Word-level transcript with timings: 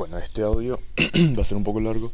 Bueno, 0.00 0.16
este 0.16 0.40
audio 0.40 0.80
va 1.36 1.42
a 1.42 1.44
ser 1.44 1.58
un 1.58 1.62
poco 1.62 1.78
largo. 1.78 2.10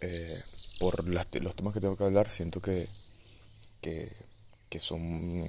eh, 0.00 0.40
por 0.78 1.08
las 1.08 1.26
los 1.42 1.56
temas 1.56 1.74
que 1.74 1.80
tengo 1.80 1.96
que 1.96 2.04
hablar, 2.04 2.28
siento 2.28 2.60
que, 2.60 2.86
que, 3.80 4.12
que 4.68 4.78
son 4.78 5.42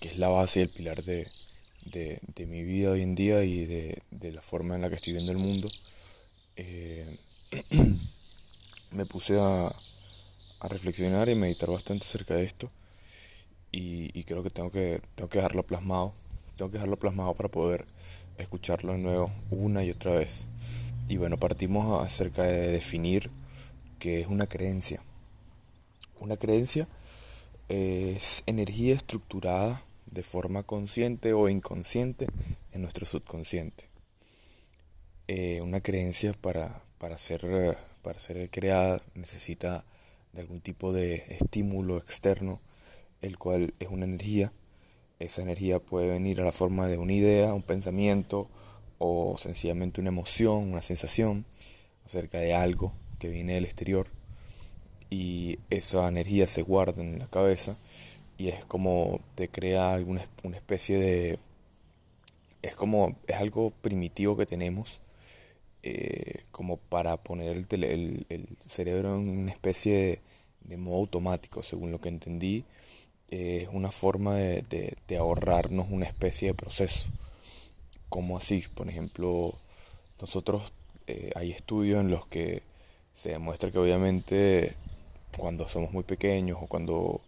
que 0.00 0.10
es 0.10 0.18
la 0.18 0.28
base 0.28 0.60
y 0.60 0.62
el 0.62 0.68
pilar 0.68 1.02
de, 1.02 1.26
de, 1.86 2.20
de 2.36 2.46
mi 2.46 2.62
vida 2.62 2.92
hoy 2.92 3.02
en 3.02 3.16
día 3.16 3.42
y 3.42 3.66
de, 3.66 4.02
de 4.12 4.30
la 4.30 4.40
forma 4.40 4.76
en 4.76 4.82
la 4.82 4.88
que 4.88 4.94
estoy 4.94 5.14
viendo 5.14 5.32
el 5.32 5.38
mundo. 5.38 5.68
Eh, 6.54 7.18
me 8.92 9.04
puse 9.04 9.36
a, 9.40 9.66
a 10.60 10.68
reflexionar 10.68 11.28
y 11.28 11.34
meditar 11.34 11.70
bastante 11.70 12.04
acerca 12.06 12.34
de 12.34 12.44
esto 12.44 12.70
y, 13.72 14.16
y 14.16 14.22
creo 14.22 14.44
que 14.44 14.50
tengo 14.50 14.70
que 14.70 15.02
tengo 15.16 15.28
que 15.28 15.38
dejarlo 15.38 15.66
plasmado. 15.66 16.14
Tengo 16.54 16.70
que 16.70 16.76
dejarlo 16.76 17.00
plasmado 17.00 17.34
para 17.34 17.48
poder 17.48 17.84
escucharlo 18.38 18.92
de 18.92 18.98
nuevo 18.98 19.28
una 19.50 19.82
y 19.84 19.90
otra 19.90 20.12
vez. 20.12 20.46
Y 21.12 21.18
bueno, 21.18 21.36
partimos 21.36 22.02
acerca 22.02 22.44
de 22.44 22.68
definir 22.68 23.28
qué 23.98 24.22
es 24.22 24.28
una 24.28 24.46
creencia. 24.46 25.02
Una 26.18 26.38
creencia 26.38 26.88
es 27.68 28.42
energía 28.46 28.94
estructurada 28.94 29.82
de 30.06 30.22
forma 30.22 30.62
consciente 30.62 31.34
o 31.34 31.50
inconsciente 31.50 32.28
en 32.72 32.80
nuestro 32.80 33.04
subconsciente. 33.04 33.90
Eh, 35.28 35.60
una 35.60 35.82
creencia 35.82 36.32
para, 36.32 36.82
para, 36.96 37.18
ser, 37.18 37.76
para 38.00 38.18
ser 38.18 38.48
creada 38.48 39.02
necesita 39.14 39.84
de 40.32 40.40
algún 40.40 40.62
tipo 40.62 40.94
de 40.94 41.26
estímulo 41.28 41.98
externo, 41.98 42.58
el 43.20 43.36
cual 43.36 43.74
es 43.80 43.88
una 43.90 44.06
energía. 44.06 44.50
Esa 45.18 45.42
energía 45.42 45.78
puede 45.78 46.08
venir 46.08 46.40
a 46.40 46.44
la 46.46 46.52
forma 46.52 46.88
de 46.88 46.96
una 46.96 47.12
idea, 47.12 47.52
un 47.52 47.62
pensamiento 47.62 48.48
o 49.04 49.36
sencillamente 49.36 50.00
una 50.00 50.10
emoción, 50.10 50.70
una 50.72 50.80
sensación 50.82 51.44
acerca 52.06 52.38
de 52.38 52.54
algo 52.54 52.92
que 53.18 53.28
viene 53.28 53.54
del 53.54 53.64
exterior. 53.64 54.06
Y 55.10 55.58
esa 55.70 56.08
energía 56.08 56.46
se 56.46 56.62
guarda 56.62 57.02
en 57.02 57.18
la 57.18 57.26
cabeza 57.28 57.76
y 58.38 58.48
es 58.48 58.64
como 58.64 59.20
te 59.34 59.48
crea 59.48 59.92
alguna 59.92 60.24
una 60.44 60.56
especie 60.56 60.98
de 60.98 61.38
es 62.62 62.74
como 62.76 63.16
es 63.26 63.36
algo 63.36 63.72
primitivo 63.82 64.36
que 64.36 64.46
tenemos 64.46 65.00
eh, 65.82 66.44
como 66.52 66.76
para 66.76 67.16
poner 67.16 67.56
el, 67.56 67.66
tele- 67.66 67.92
el- 68.28 68.48
cerebro 68.66 69.16
en 69.16 69.28
una 69.28 69.50
especie 69.50 70.20
de, 70.62 70.76
modo 70.76 70.98
automático 71.00 71.62
según 71.62 71.90
lo 71.90 72.00
que 72.00 72.08
entendí 72.08 72.64
eh, 73.30 73.62
es 73.62 73.68
una 73.72 73.90
forma 73.90 74.36
de 74.36 74.96
ahorrarnos 75.18 75.90
una 75.90 76.06
especie 76.06 76.48
de 76.48 76.54
proceso 76.54 77.10
como 78.12 78.36
así 78.36 78.62
por 78.74 78.90
ejemplo 78.90 79.54
nosotros 80.20 80.74
eh, 81.06 81.30
hay 81.34 81.50
estudios 81.50 82.02
en 82.02 82.10
los 82.10 82.26
que 82.26 82.62
se 83.14 83.30
demuestra 83.30 83.70
que 83.70 83.78
obviamente 83.78 84.74
cuando 85.38 85.66
somos 85.66 85.92
muy 85.92 86.04
pequeños 86.04 86.58
o 86.60 86.66
cuando, 86.66 87.22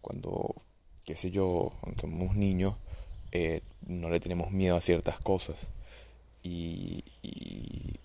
cuando 0.00 0.54
qué 1.04 1.16
sé 1.16 1.30
yo, 1.30 1.72
cuando 1.82 2.00
somos 2.00 2.34
niños, 2.34 2.76
eh, 3.30 3.60
no 3.86 4.08
le 4.08 4.20
tenemos 4.20 4.50
miedo 4.50 4.74
a 4.76 4.80
ciertas 4.80 5.18
cosas. 5.18 5.68
Y, 6.42 7.04
y, 7.22 7.98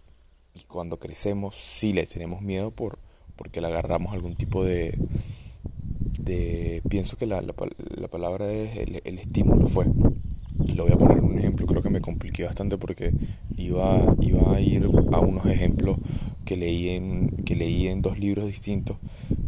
cuando 0.68 0.98
crecemos 0.98 1.56
sí 1.56 1.94
le 1.94 2.06
tenemos 2.06 2.42
miedo 2.42 2.72
por, 2.72 3.00
porque 3.38 3.62
le 3.62 3.68
agarramos 3.68 4.14
algún 4.14 4.36
tipo 4.36 4.66
de... 4.66 5.00
de 6.20 6.82
pienso 6.90 7.16
que 7.16 7.26
la, 7.26 7.42
la, 7.42 7.54
la 7.96 8.08
palabra 8.10 8.52
es 8.52 8.76
el, 8.76 9.02
el 9.06 9.18
estímulo 9.18 9.68
fue. 9.68 9.86
Lo 10.76 10.84
voy 10.84 10.94
a 10.94 10.98
poner 10.98 11.20
un 11.22 11.38
ejemplo, 11.38 11.66
creo 11.66 11.82
que 11.82 11.90
me 11.90 12.02
compliqué 12.02 12.44
bastante 12.44 12.78
porque 12.78 13.12
iba, 13.56 14.16
iba 14.22 14.56
a 14.56 14.62
ir 14.62 14.86
a 15.12 15.20
unos 15.20 15.46
ejemplos 15.48 15.98
que 16.46 16.56
leí 16.56 16.90
en, 16.90 17.30
que 17.46 17.56
leí 17.56 17.88
en 17.88 18.02
dos 18.02 18.20
libros 18.20 18.46
distintos 18.46 18.98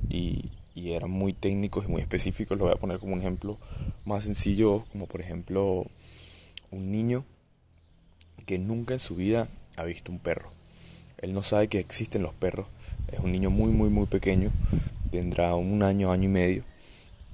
y, 0.10 0.50
y 0.74 0.92
eran 0.94 1.12
muy 1.12 1.34
técnicos 1.34 1.86
y 1.86 1.92
muy 1.92 2.02
específicos. 2.02 2.58
Lo 2.58 2.66
voy 2.66 2.74
a 2.74 2.78
poner 2.78 3.00
como 3.00 3.14
un 3.14 3.20
ejemplo 3.20 3.58
más 4.06 4.24
sencillo, 4.24 4.86
como 4.92 5.06
por 5.06 5.22
ejemplo 5.22 5.86
un 6.72 6.92
niño 6.92 7.26
que 8.46 8.58
nunca 8.58 8.94
en 8.94 9.00
su 9.00 9.16
vida 9.16 9.48
ha 9.78 9.84
visto 9.84 10.12
un 10.12 10.20
perro. 10.20 10.50
Él 11.22 11.34
no 11.34 11.44
sabe 11.44 11.68
que 11.68 11.80
existen 11.80 12.24
los 12.24 12.34
perros. 12.34 12.68
Es 13.12 13.20
un 13.20 13.32
niño 13.32 13.50
muy, 13.50 13.72
muy, 13.72 13.90
muy 13.90 14.06
pequeño. 14.08 14.52
Tendrá 15.12 15.56
un 15.56 15.84
año, 15.84 16.12
año 16.12 16.26
y 16.26 16.32
medio. 16.32 16.64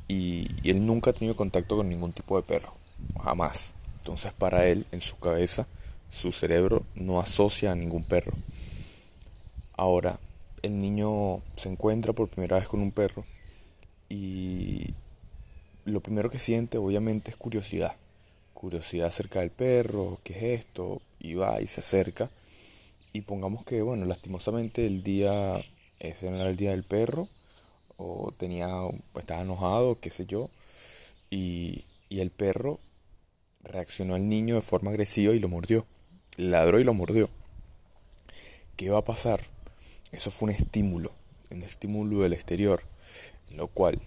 Y, 0.07 0.47
y 0.63 0.72
él 0.72 0.85
nunca 0.85 1.12
ha 1.12 1.13
tenido 1.13 1.35
contacto 1.35 1.78
con 1.78 1.88
ningún 1.88 2.12
tipo 2.12 2.35
de 2.35 2.44
perro. 2.44 2.74
Jamás. 3.24 3.75
Entonces 4.06 4.34
para 4.34 4.68
él, 4.68 4.86
en 4.92 5.02
su 5.02 5.18
cabeza, 5.18 5.66
su 6.12 6.32
cerebro 6.32 6.86
no 6.94 7.20
asocia 7.20 7.72
a 7.72 7.76
ningún 7.76 8.04
perro. 8.04 8.34
Ahora, 9.76 10.20
el 10.62 10.78
niño 10.78 11.42
se 11.56 11.70
encuentra 11.70 12.14
por 12.14 12.30
primera 12.30 12.60
vez 12.60 12.68
con 12.68 12.82
un 12.82 12.92
perro 12.92 13.26
y 14.08 14.94
lo 15.86 16.02
primero 16.02 16.30
que 16.30 16.38
siente 16.38 16.78
obviamente 16.78 17.32
es 17.32 17.36
curiosidad. 17.36 17.96
Curiosidad 18.54 19.08
acerca 19.08 19.40
del 19.40 19.50
perro, 19.50 20.20
qué 20.24 20.34
es 20.34 20.60
esto, 20.60 21.02
y 21.20 21.34
va 21.34 21.60
y 21.60 21.66
se 21.66 21.82
acerca. 21.82 22.30
Y 23.12 23.22
pongamos 23.22 23.66
que, 23.66 23.82
bueno, 23.82 24.06
lastimosamente 24.06 24.86
el 24.86 25.02
día, 25.02 25.66
ese 25.98 26.30
no 26.30 26.36
era 26.36 26.50
el 26.52 26.58
día 26.58 26.70
del 26.70 26.84
perro, 26.84 27.28
o 27.98 28.32
tenía, 28.38 28.70
estaba 29.20 29.42
enojado, 29.42 30.00
qué 30.00 30.12
sé 30.12 30.28
yo, 30.28 30.52
y, 31.32 31.86
y 32.08 32.20
el 32.20 32.30
perro 32.30 32.80
reaccionó 33.66 34.16
al 34.16 34.30
niño 34.30 34.56
de 34.56 34.62
forma 34.62 34.92
agresiva 34.92 35.34
y 35.34 35.40
lo 35.40 35.50
mordió. 35.50 35.86
Ladró 36.38 36.80
y 36.80 36.84
lo 36.84 36.94
mordió. 36.94 37.30
¿Qué 38.76 38.90
va 38.90 39.00
a 39.00 39.06
pasar? 39.06 39.40
Eso 40.12 40.31
fue 40.31 40.50
un 40.50 40.56
estímulo, 40.56 41.12
un 41.52 41.64
estímulo 41.64 42.22
del 42.22 42.34
exterior, 42.34 42.81
en 43.50 43.58
lo 43.58 43.68
cual, 43.68 44.02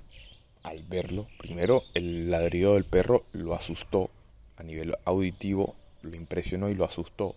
al 0.62 0.82
verlo, 0.82 1.26
primero 1.38 1.82
el 1.94 2.30
ladrido 2.30 2.74
del 2.74 2.84
perro 2.84 3.24
lo 3.32 3.54
asustó 3.54 4.10
a 4.56 4.62
nivel 4.62 4.96
auditivo, 5.04 5.74
lo 6.02 6.16
impresionó 6.16 6.68
y 6.68 6.74
lo 6.74 6.84
asustó. 6.84 7.34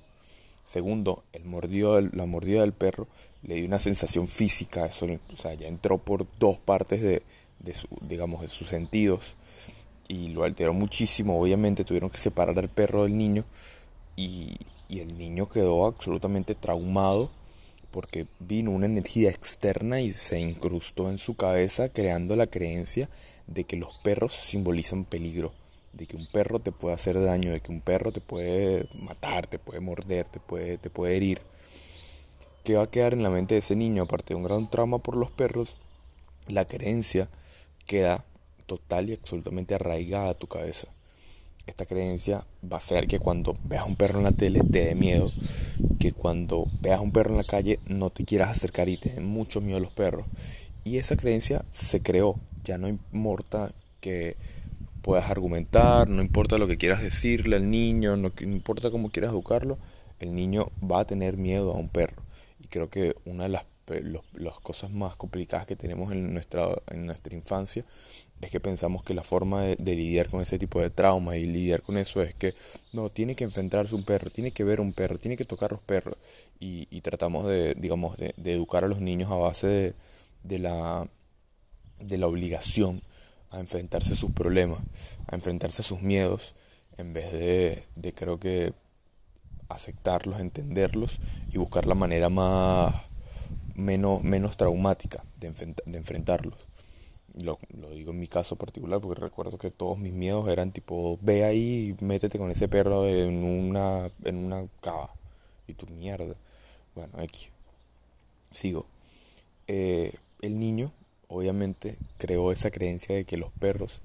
Segundo, 0.64 1.24
el 1.34 1.46
mordido 1.46 2.00
la 2.00 2.26
mordida 2.26 2.62
del 2.62 2.74
perro 2.74 3.08
le 3.44 3.56
dio 3.56 3.66
una 3.66 3.80
sensación 3.80 4.28
física, 4.28 4.86
eso, 4.86 5.08
o 5.34 5.38
sea, 5.38 5.54
ya 5.54 5.68
entró 5.68 5.98
por 5.98 6.28
dos 6.40 6.58
partes 6.60 7.02
de, 7.02 7.24
de 7.60 7.74
su, 7.74 7.88
digamos, 8.02 8.42
de 8.42 8.48
sus 8.48 8.68
sentidos 8.68 9.36
y 10.08 10.30
lo 10.30 10.44
alteró 10.44 10.74
muchísimo. 10.74 11.40
Obviamente 11.40 11.84
tuvieron 11.84 12.10
que 12.10 12.18
separar 12.18 12.58
al 12.60 12.70
perro 12.70 13.04
del 13.04 13.18
niño 13.18 13.46
y, 14.16 14.58
y 14.90 15.00
el 15.00 15.18
niño 15.18 15.50
quedó 15.50 15.86
absolutamente 15.86 16.56
traumado 16.56 17.32
porque 17.92 18.26
vino 18.40 18.72
una 18.72 18.86
energía 18.86 19.30
externa 19.30 20.02
y 20.02 20.12
se 20.12 20.40
incrustó 20.40 21.10
en 21.10 21.18
su 21.18 21.36
cabeza 21.36 21.90
creando 21.90 22.36
la 22.36 22.48
creencia 22.48 23.10
de 23.48 23.66
que 23.66 23.76
los 23.76 23.98
perros 23.98 24.34
simbolizan 24.34 25.04
peligro, 25.04 25.54
de 25.94 26.08
que 26.08 26.16
un 26.16 26.26
perro 26.26 26.60
te 26.60 26.72
puede 26.72 26.96
hacer 26.96 27.22
daño, 27.22 27.52
de 27.52 27.60
que 27.60 27.72
un 27.72 27.82
perro 27.82 28.12
te 28.12 28.22
puede 28.22 28.88
matar, 28.96 29.46
te 29.48 29.60
puede 29.60 29.82
morder, 29.82 30.28
te 30.30 30.40
puede, 30.40 30.78
te 30.78 30.90
puede 30.90 31.18
herir. 31.18 31.42
¿Qué 32.64 32.76
va 32.76 32.84
a 32.84 32.90
quedar 32.90 33.14
en 33.14 33.24
la 33.24 33.30
mente 33.30 33.56
de 33.56 33.60
ese 33.60 33.76
niño? 33.76 34.04
Aparte 34.04 34.34
de 34.34 34.38
un 34.38 34.44
gran 34.44 34.70
trauma 34.70 35.00
por 35.00 35.18
los 35.18 35.32
perros, 35.32 35.76
la 36.48 36.66
creencia 36.66 37.30
queda 37.86 38.24
total 38.72 39.10
y 39.10 39.14
absolutamente 39.14 39.76
arraigada 39.76 40.30
a 40.30 40.34
tu 40.34 40.48
cabeza. 40.48 40.88
Esta 41.68 41.86
creencia 41.86 42.46
va 42.64 42.76
a 42.76 42.78
hacer 42.78 43.06
que 43.06 43.20
cuando 43.20 43.58
veas 43.66 43.86
un 43.86 43.98
perro 43.98 44.20
en 44.20 44.24
la 44.24 44.32
tele 44.32 44.62
te 44.62 44.86
dé 44.86 44.96
miedo, 44.96 45.30
que 46.00 46.14
cuando 46.14 46.68
veas 46.80 47.02
un 47.02 47.12
perro 47.12 47.32
en 47.32 47.38
la 47.38 47.44
calle 47.44 47.80
no 47.88 48.12
te 48.12 48.24
quieras 48.24 48.52
acercar 48.52 48.88
y 48.88 48.96
te 48.96 49.10
den 49.10 49.26
mucho 49.26 49.60
miedo 49.60 49.82
los 49.82 49.92
perros. 49.92 50.26
Y 50.86 51.00
esa 51.00 51.18
creencia 51.18 51.66
se 51.74 52.02
creó, 52.02 52.40
ya 52.64 52.78
no 52.78 52.88
importa 52.88 53.74
que 54.00 54.38
puedas 55.02 55.30
argumentar, 55.30 56.08
no 56.08 56.22
importa 56.22 56.58
lo 56.58 56.68
que 56.68 56.78
quieras 56.78 57.02
decirle 57.02 57.58
al 57.58 57.70
niño, 57.70 58.16
no, 58.16 58.32
importa 58.40 58.90
cómo 58.90 59.10
quieras 59.10 59.32
educarlo, 59.32 59.78
el 60.20 60.34
niño 60.34 60.72
va 60.82 61.02
a 61.02 61.06
tener 61.06 61.36
miedo 61.36 61.74
a 61.74 61.78
un 61.78 61.90
perro. 61.90 62.24
Y 62.62 62.68
creo 62.68 62.90
que 62.90 63.16
una 63.26 63.44
de 63.44 63.50
las, 63.50 63.66
los- 64.00 64.24
las 64.34 64.60
cosas 64.60 64.92
más 64.92 65.16
complicadas 65.18 65.66
que 65.68 65.76
tenemos 65.76 66.12
en 66.14 66.34
nuestra, 66.34 66.70
en 66.90 67.06
nuestra 67.06 67.36
infancia 67.36 67.84
es 68.42 68.50
que 68.50 68.60
pensamos 68.60 69.04
que 69.04 69.14
la 69.14 69.22
forma 69.24 69.62
de, 69.64 69.76
de 69.76 69.96
lidiar 69.96 70.30
con 70.30 70.42
ese 70.42 70.58
tipo 70.58 70.80
de 70.82 70.90
trauma 70.90 71.38
y 71.38 71.46
lidiar 71.46 71.82
con 71.84 71.98
eso 71.98 72.22
es 72.24 72.34
que 72.34 72.54
no, 72.94 73.10
tiene 73.10 73.36
que 73.36 73.44
enfrentarse 73.44 73.94
un 73.94 74.04
perro, 74.04 74.30
tiene 74.32 74.52
que 74.52 74.64
ver 74.64 74.80
un 74.82 74.94
perro, 74.94 75.18
tiene 75.20 75.38
que 75.38 75.46
tocar 75.46 75.72
los 75.72 75.82
perros. 75.82 76.16
Y, 76.60 76.88
y 76.90 77.02
tratamos 77.02 77.46
de, 77.48 77.76
digamos, 77.76 78.18
de, 78.18 78.34
de 78.38 78.54
educar 78.54 78.84
a 78.84 78.88
los 78.88 79.00
niños 79.02 79.30
a 79.32 79.36
base 79.36 79.68
de, 79.68 79.94
de 80.44 80.60
la 80.60 81.08
de 82.00 82.18
la 82.18 82.28
obligación 82.28 83.02
a 83.52 83.60
enfrentarse 83.60 84.14
a 84.14 84.16
sus 84.16 84.32
problemas, 84.32 84.80
a 85.28 85.36
enfrentarse 85.36 85.82
a 85.82 85.86
sus 85.86 86.02
miedos, 86.02 86.56
en 86.98 87.14
vez 87.14 87.32
de, 87.32 87.84
de 87.96 88.14
creo 88.14 88.40
que 88.40 88.74
aceptarlos, 89.70 90.40
entenderlos 90.40 91.20
y 91.52 91.58
buscar 91.58 91.86
la 91.86 91.96
manera 91.96 92.30
más 92.30 92.94
menos, 93.82 94.24
menos 94.24 94.58
traumática 94.58 95.24
de, 95.40 95.48
enfrenta- 95.54 95.84
de 95.86 95.98
enfrentarlos. 95.98 96.56
Lo, 97.42 97.60
lo 97.70 97.90
digo 97.92 98.12
en 98.12 98.20
mi 98.20 98.28
caso 98.28 98.58
particular 98.58 99.00
porque 99.00 99.22
recuerdo 99.22 99.58
que 99.58 99.72
todos 99.72 99.98
mis 99.98 100.14
miedos 100.14 100.48
eran 100.50 100.72
tipo, 100.72 101.18
ve 101.22 101.46
ahí 101.46 101.96
y 102.00 102.04
métete 102.04 102.38
con 102.38 102.52
ese 102.52 102.68
perro 102.68 103.08
en 103.08 103.44
una, 103.44 104.12
en 104.24 104.36
una 104.38 104.68
cava. 104.82 105.14
Y 105.68 105.74
tu 105.74 105.88
mierda. 105.88 106.36
Bueno, 106.96 107.14
aquí. 107.18 107.48
Sigo. 108.52 108.86
Eh, 109.68 110.14
el 110.42 110.60
niño, 110.60 110.92
obviamente, 111.30 111.98
creó 112.18 112.52
esa 112.52 112.72
creencia 112.72 113.16
de 113.16 113.24
que 113.24 113.38
los 113.38 113.52
perros 113.54 114.02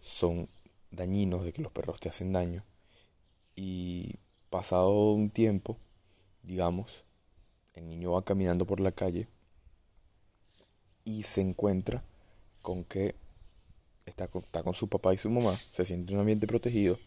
son 0.00 0.48
dañinos, 0.92 1.44
de 1.44 1.52
que 1.52 1.62
los 1.62 1.72
perros 1.72 1.98
te 1.98 2.08
hacen 2.08 2.32
daño. 2.32 2.62
Y 3.56 4.14
pasado 4.50 5.12
un 5.12 5.30
tiempo, 5.30 5.76
digamos, 6.44 7.04
el 7.78 7.88
niño 7.88 8.12
va 8.12 8.22
caminando 8.22 8.66
por 8.66 8.80
la 8.80 8.92
calle 8.92 9.28
y 11.04 11.22
se 11.22 11.40
encuentra 11.40 12.02
con 12.60 12.84
que 12.84 13.14
está 14.04 14.26
con, 14.26 14.42
está 14.42 14.62
con 14.62 14.74
su 14.74 14.88
papá 14.88 15.14
y 15.14 15.18
su 15.18 15.30
mamá, 15.30 15.58
se 15.72 15.84
siente 15.84 16.10
en 16.10 16.16
un 16.16 16.20
ambiente 16.20 16.46
protegido, 16.46 16.98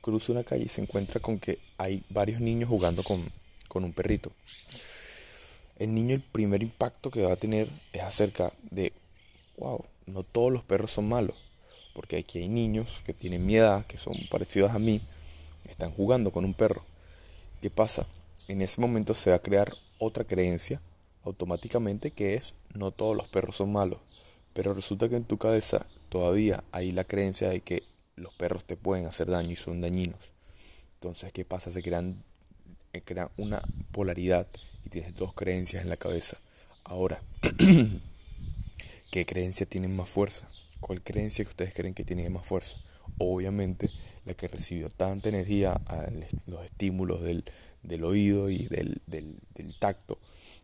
cruza 0.00 0.32
una 0.32 0.44
calle 0.44 0.64
y 0.64 0.68
se 0.68 0.82
encuentra 0.82 1.20
con 1.20 1.38
que 1.38 1.58
hay 1.78 2.04
varios 2.10 2.40
niños 2.40 2.68
jugando 2.68 3.02
con, 3.02 3.24
con 3.68 3.84
un 3.84 3.92
perrito. 3.92 4.30
El 5.78 5.94
niño 5.94 6.14
el 6.14 6.22
primer 6.22 6.62
impacto 6.62 7.10
que 7.10 7.22
va 7.22 7.32
a 7.32 7.36
tener 7.36 7.68
es 7.92 8.02
acerca 8.02 8.52
de, 8.70 8.92
wow, 9.56 9.84
no 10.06 10.24
todos 10.24 10.52
los 10.52 10.62
perros 10.62 10.90
son 10.90 11.08
malos, 11.08 11.36
porque 11.94 12.18
aquí 12.18 12.38
hay 12.38 12.48
niños 12.48 13.02
que 13.06 13.14
tienen 13.14 13.46
miedo, 13.46 13.84
que 13.88 13.96
son 13.96 14.14
parecidos 14.30 14.72
a 14.72 14.78
mí, 14.78 15.00
están 15.68 15.92
jugando 15.92 16.32
con 16.32 16.44
un 16.44 16.54
perro. 16.54 16.84
¿Qué 17.60 17.70
pasa? 17.70 18.06
En 18.46 18.62
ese 18.62 18.80
momento 18.80 19.14
se 19.14 19.30
va 19.30 19.36
a 19.36 19.42
crear 19.42 19.72
otra 19.98 20.24
creencia 20.24 20.80
automáticamente 21.24 22.10
que 22.10 22.34
es 22.34 22.54
no 22.74 22.90
todos 22.90 23.16
los 23.16 23.28
perros 23.28 23.56
son 23.56 23.72
malos. 23.72 23.98
Pero 24.52 24.74
resulta 24.74 25.08
que 25.08 25.16
en 25.16 25.24
tu 25.24 25.38
cabeza 25.38 25.86
todavía 26.08 26.64
hay 26.72 26.92
la 26.92 27.04
creencia 27.04 27.48
de 27.50 27.60
que 27.60 27.82
los 28.16 28.34
perros 28.34 28.64
te 28.64 28.76
pueden 28.76 29.06
hacer 29.06 29.30
daño 29.30 29.50
y 29.50 29.56
son 29.56 29.80
dañinos. 29.80 30.32
Entonces, 30.94 31.32
¿qué 31.32 31.44
pasa? 31.44 31.70
Se 31.70 31.82
crean, 31.82 32.24
eh, 32.92 33.02
crea 33.02 33.30
una 33.36 33.62
polaridad 33.92 34.48
y 34.84 34.88
tienes 34.88 35.14
dos 35.14 35.32
creencias 35.32 35.82
en 35.82 35.88
la 35.88 35.96
cabeza. 35.96 36.38
Ahora, 36.82 37.22
¿qué 39.12 39.26
creencia 39.26 39.66
tiene 39.66 39.88
más 39.88 40.08
fuerza? 40.08 40.48
¿Cuál 40.80 41.02
creencia 41.02 41.44
que 41.44 41.50
ustedes 41.50 41.74
creen 41.74 41.94
que 41.94 42.04
tiene 42.04 42.28
más 42.30 42.46
fuerza? 42.46 42.78
Obviamente, 43.18 43.90
la 44.24 44.34
que 44.34 44.48
recibió 44.48 44.90
tanta 44.90 45.28
energía 45.28 45.72
a 45.86 46.06
los 46.46 46.64
estímulos 46.64 47.22
del, 47.22 47.44
del 47.82 48.04
oído 48.04 48.50
y 48.50 48.66
del, 48.66 49.00
del, 49.06 49.36
del 49.54 49.78
tacto, 49.78 50.18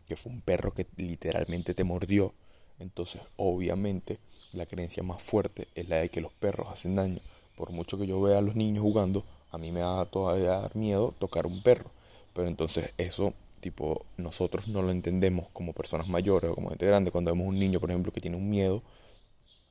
que 0.07 0.15
fue 0.15 0.31
un 0.31 0.41
perro 0.41 0.73
que 0.73 0.87
literalmente 0.97 1.73
te 1.73 1.83
mordió. 1.83 2.33
Entonces, 2.79 3.21
obviamente, 3.37 4.19
la 4.51 4.65
creencia 4.65 5.03
más 5.03 5.21
fuerte 5.21 5.67
es 5.75 5.87
la 5.89 5.97
de 5.97 6.09
que 6.09 6.21
los 6.21 6.33
perros 6.33 6.67
hacen 6.71 6.95
daño. 6.95 7.19
Por 7.55 7.71
mucho 7.71 7.97
que 7.97 8.07
yo 8.07 8.21
vea 8.21 8.39
a 8.39 8.41
los 8.41 8.55
niños 8.55 8.83
jugando, 8.83 9.25
a 9.51 9.57
mí 9.57 9.71
me 9.71 9.79
da 9.79 10.05
todavía 10.05 10.69
miedo 10.73 11.13
tocar 11.19 11.47
un 11.47 11.61
perro. 11.63 11.91
Pero 12.33 12.47
entonces 12.47 12.93
eso, 12.97 13.33
tipo, 13.61 14.05
nosotros 14.17 14.67
no 14.67 14.81
lo 14.81 14.91
entendemos 14.91 15.47
como 15.53 15.73
personas 15.73 16.07
mayores 16.07 16.51
o 16.51 16.55
como 16.55 16.69
gente 16.69 16.85
grande. 16.85 17.11
Cuando 17.11 17.31
vemos 17.31 17.47
un 17.47 17.57
niño, 17.57 17.79
por 17.79 17.89
ejemplo, 17.89 18.11
que 18.11 18.19
tiene 18.19 18.37
un 18.37 18.49
miedo 18.49 18.83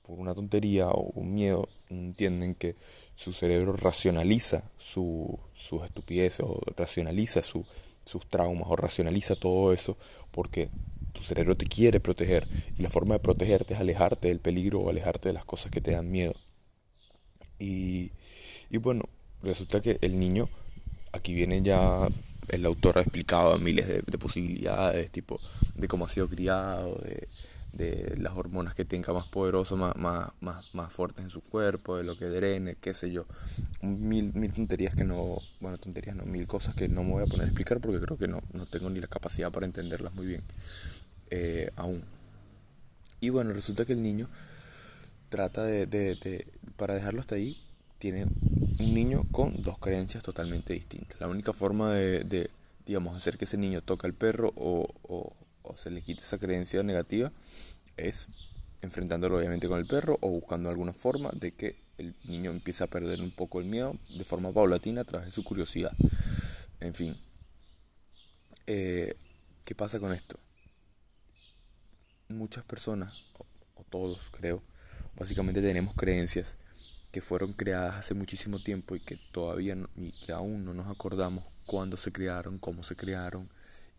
por 0.07 0.19
una 0.19 0.35
tontería 0.35 0.89
o 0.89 1.11
un 1.15 1.35
miedo, 1.35 1.69
entienden 1.89 2.55
que 2.55 2.77
su 3.15 3.33
cerebro 3.33 3.75
racionaliza 3.75 4.71
su, 4.79 5.39
sus 5.55 5.83
estupideces 5.85 6.41
o 6.41 6.61
racionaliza 6.77 7.43
su, 7.43 7.65
sus 8.05 8.27
traumas 8.27 8.69
o 8.69 8.77
racionaliza 8.77 9.35
todo 9.35 9.73
eso 9.73 9.97
porque 10.31 10.69
tu 11.13 11.23
cerebro 11.23 11.57
te 11.57 11.67
quiere 11.67 12.01
proteger 12.01 12.47
y 12.77 12.83
la 12.83 12.91
forma 12.91 13.15
de 13.15 13.21
protegerte 13.21 13.75
es 13.75 13.81
alejarte 13.81 14.29
del 14.29 14.41
peligro 14.41 14.81
o 14.81 14.91
alejarte 14.91 15.31
de 15.31 15.33
las 15.33 15.45
cosas 15.45 15.71
que 15.71 15.81
te 15.81 15.93
dan 15.93 16.11
miedo. 16.11 16.35
Y, 17.59 18.11
y 18.69 18.77
bueno, 18.79 19.05
resulta 19.43 19.81
que 19.81 19.99
el 20.03 20.19
niño, 20.19 20.51
aquí 21.13 21.33
viene 21.33 21.63
ya, 21.63 22.09
el 22.49 22.67
autor 22.67 22.99
ha 22.99 23.03
explicado 23.03 23.57
miles 23.59 23.87
de, 23.87 24.03
de 24.03 24.19
posibilidades, 24.19 25.11
tipo 25.11 25.41
de 25.77 25.89
cómo 25.89 26.05
ha 26.05 26.09
sido 26.09 26.29
criado, 26.29 26.97
de, 26.97 27.27
de 27.77 28.17
las 28.19 28.35
hormonas 28.35 28.75
que 28.75 28.85
tenga 28.85 29.13
más 29.13 29.27
poderosas, 29.27 29.79
más, 29.79 29.97
más, 29.97 30.31
más, 30.41 30.75
más, 30.75 30.93
fuertes 30.93 31.25
en 31.25 31.31
su 31.31 31.41
cuerpo, 31.41 31.97
de 31.97 32.05
lo 32.05 32.17
que 32.17 32.27
drene, 32.27 32.77
qué 32.81 32.95
sé 32.95 33.11
yo. 33.11 33.27
Mil, 33.83 34.33
mil 34.35 34.53
tonterías 34.53 34.95
que 34.95 35.05
no, 35.05 35.37
bueno, 35.61 35.79
tonterías 35.79 36.17
no, 36.17 36.25
mil 36.25 36.47
cosas 36.47 36.75
que 36.75 36.89
no 36.89 37.03
me 37.05 37.13
voy 37.13 37.23
a 37.25 37.27
poner 37.27 37.43
a 37.43 37.49
explicar 37.49 37.81
porque 37.81 38.01
creo 38.01 38.17
que 38.17 38.29
no, 38.29 38.43
no 38.53 38.67
tengo 38.67 38.91
ni 38.91 39.01
la 39.01 39.07
capacidad 39.07 39.51
para 39.51 39.67
entenderlas 39.67 40.15
muy 40.15 40.27
bien 40.27 40.43
eh, 41.31 41.71
aún. 41.77 42.05
Y 43.21 43.31
bueno, 43.31 43.53
resulta 43.53 43.85
que 43.85 43.95
el 43.95 44.03
niño 44.03 44.29
trata 45.29 45.65
de, 45.65 45.87
de, 45.87 46.15
de, 46.17 46.47
para 46.77 46.95
dejarlo 46.95 47.21
hasta 47.21 47.35
ahí, 47.35 47.61
tiene 47.99 48.25
un 48.25 48.95
niño 48.95 49.25
con 49.33 49.63
dos 49.63 49.79
creencias 49.79 50.23
totalmente 50.23 50.75
distintas. 50.75 51.19
La 51.21 51.29
única 51.29 51.53
forma 51.53 51.93
de, 51.93 52.23
de 52.25 52.51
digamos, 52.87 53.17
hacer 53.17 53.39
que 53.39 53.45
ese 53.47 53.57
niño 53.57 53.81
toque 53.81 54.07
al 54.07 54.15
perro 54.15 54.53
o, 54.57 54.89
o, 55.03 55.33
se 55.77 55.91
le 55.91 56.03
quite 56.03 56.23
esa 56.23 56.39
creencia 56.39 56.83
negativa 56.83 57.33
es 57.97 58.29
enfrentándolo 58.83 59.39
obviamente 59.39 59.69
con 59.69 59.79
el 59.79 59.87
perro 59.87 60.19
o 60.21 60.29
buscando 60.29 60.69
alguna 60.69 60.93
forma 60.93 61.31
de 61.35 61.53
que 61.53 61.77
el 61.99 62.15
niño 62.25 62.51
empiece 62.51 62.85
a 62.85 62.89
perder 62.89 63.21
un 63.21 63.31
poco 63.31 63.61
el 63.61 63.67
miedo 63.67 63.97
de 64.17 64.25
forma 64.25 64.53
paulatina 64.53 65.03
a 65.03 65.05
través 65.05 65.27
de 65.27 65.33
su 65.33 65.45
curiosidad. 65.45 65.93
En 66.81 66.95
fin, 66.95 67.17
eh, 68.67 69.17
¿qué 69.65 69.75
pasa 69.75 70.01
con 70.01 70.13
esto? 70.13 70.39
Muchas 72.29 72.65
personas, 72.65 73.25
o, 73.39 73.47
o 73.81 73.85
todos 73.85 74.19
creo, 74.33 74.63
básicamente 75.17 75.63
tenemos 75.63 75.95
creencias 75.95 76.57
que 77.13 77.21
fueron 77.21 77.53
creadas 77.53 77.95
hace 77.95 78.15
muchísimo 78.15 78.61
tiempo 78.61 78.97
y 78.97 79.01
que 79.01 79.17
todavía 79.31 79.77
no, 79.77 79.89
y 79.97 80.11
que 80.21 80.33
aún 80.33 80.65
no 80.65 80.75
nos 80.75 80.89
acordamos 80.89 81.45
cuándo 81.65 81.97
se 81.97 82.11
crearon, 82.11 82.59
cómo 82.59 82.83
se 82.83 82.97
crearon 82.97 83.49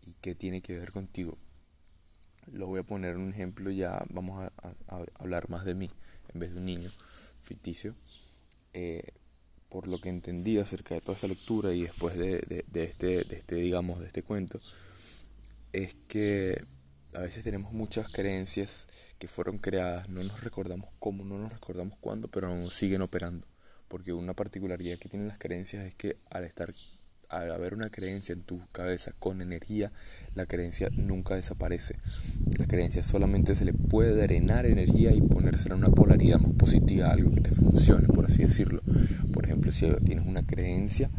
y 0.06 0.12
qué 0.20 0.34
tiene 0.34 0.60
que 0.60 0.78
ver 0.78 0.92
contigo 0.92 1.36
lo 2.52 2.66
voy 2.66 2.80
a 2.80 2.84
poner 2.84 3.16
un 3.16 3.30
ejemplo, 3.30 3.70
ya 3.70 4.04
vamos 4.10 4.50
a, 4.88 5.04
hablar 5.18 5.48
más 5.48 5.64
de 5.64 5.74
mí 5.74 5.90
en 6.32 6.40
vez 6.40 6.52
de 6.52 6.58
un 6.58 6.66
niño 6.66 6.90
ficticio. 7.42 7.94
Eh, 8.72 9.02
por 9.68 9.88
lo 9.88 10.00
que 10.00 10.08
entendí 10.08 10.58
acerca 10.58 10.94
de 10.94 11.00
toda 11.00 11.14
esta 11.14 11.26
lectura 11.26 11.72
y 11.72 11.82
después 11.82 12.16
de, 12.16 12.64
de, 12.68 12.84
este, 12.84 13.24
de 13.24 13.36
este, 13.36 13.56
digamos, 13.56 14.00
de 14.00 14.06
este 14.06 14.22
cuento, 14.22 14.60
es 15.72 15.94
que 16.08 16.62
a 17.14 17.20
veces 17.20 17.44
tenemos 17.44 17.72
muchas 17.72 18.08
creencias 18.08 18.86
que 19.18 19.28
fueron 19.28 19.58
creadas, 19.58 20.08
no 20.08 20.22
nos 20.22 20.42
recordamos 20.42 20.88
cómo, 20.98 21.24
no 21.24 21.38
nos 21.38 21.52
recordamos 21.52 21.98
cuándo, 21.98 22.28
pero 22.28 22.54
nos 22.54 22.74
siguen 22.74 23.02
operando. 23.02 23.46
Porque 23.88 24.12
una 24.12 24.34
particularidad 24.34 24.98
que 24.98 25.08
tienen 25.08 25.28
las 25.28 25.38
creencias 25.38 25.84
es 25.86 25.94
que 25.94 26.16
al 26.30 26.44
estar 26.44 26.72
al 27.28 27.50
haber 27.50 27.74
una 27.74 27.90
creencia 27.90 28.32
en 28.32 28.42
tu 28.42 28.60
cabeza 28.72 29.12
con 29.18 29.40
energía, 29.40 29.90
la 30.34 30.46
creencia 30.46 30.88
nunca 30.92 31.34
desaparece. 31.34 31.96
La 32.58 32.66
creencia 32.66 33.02
solamente 33.02 33.54
se 33.54 33.64
le 33.64 33.72
puede 33.72 34.14
drenar 34.14 34.66
energía 34.66 35.12
y 35.12 35.20
ponerse 35.20 35.68
en 35.68 35.74
una 35.74 35.88
polaridad 35.88 36.38
más 36.38 36.52
positiva, 36.52 37.10
algo 37.10 37.32
que 37.32 37.40
te 37.40 37.50
funcione, 37.50 38.08
por 38.08 38.26
así 38.26 38.42
decirlo. 38.42 38.82
Por 39.32 39.44
ejemplo, 39.44 39.72
si 39.72 39.86
tienes 40.04 40.26
una 40.26 40.46
creencia 40.46 41.10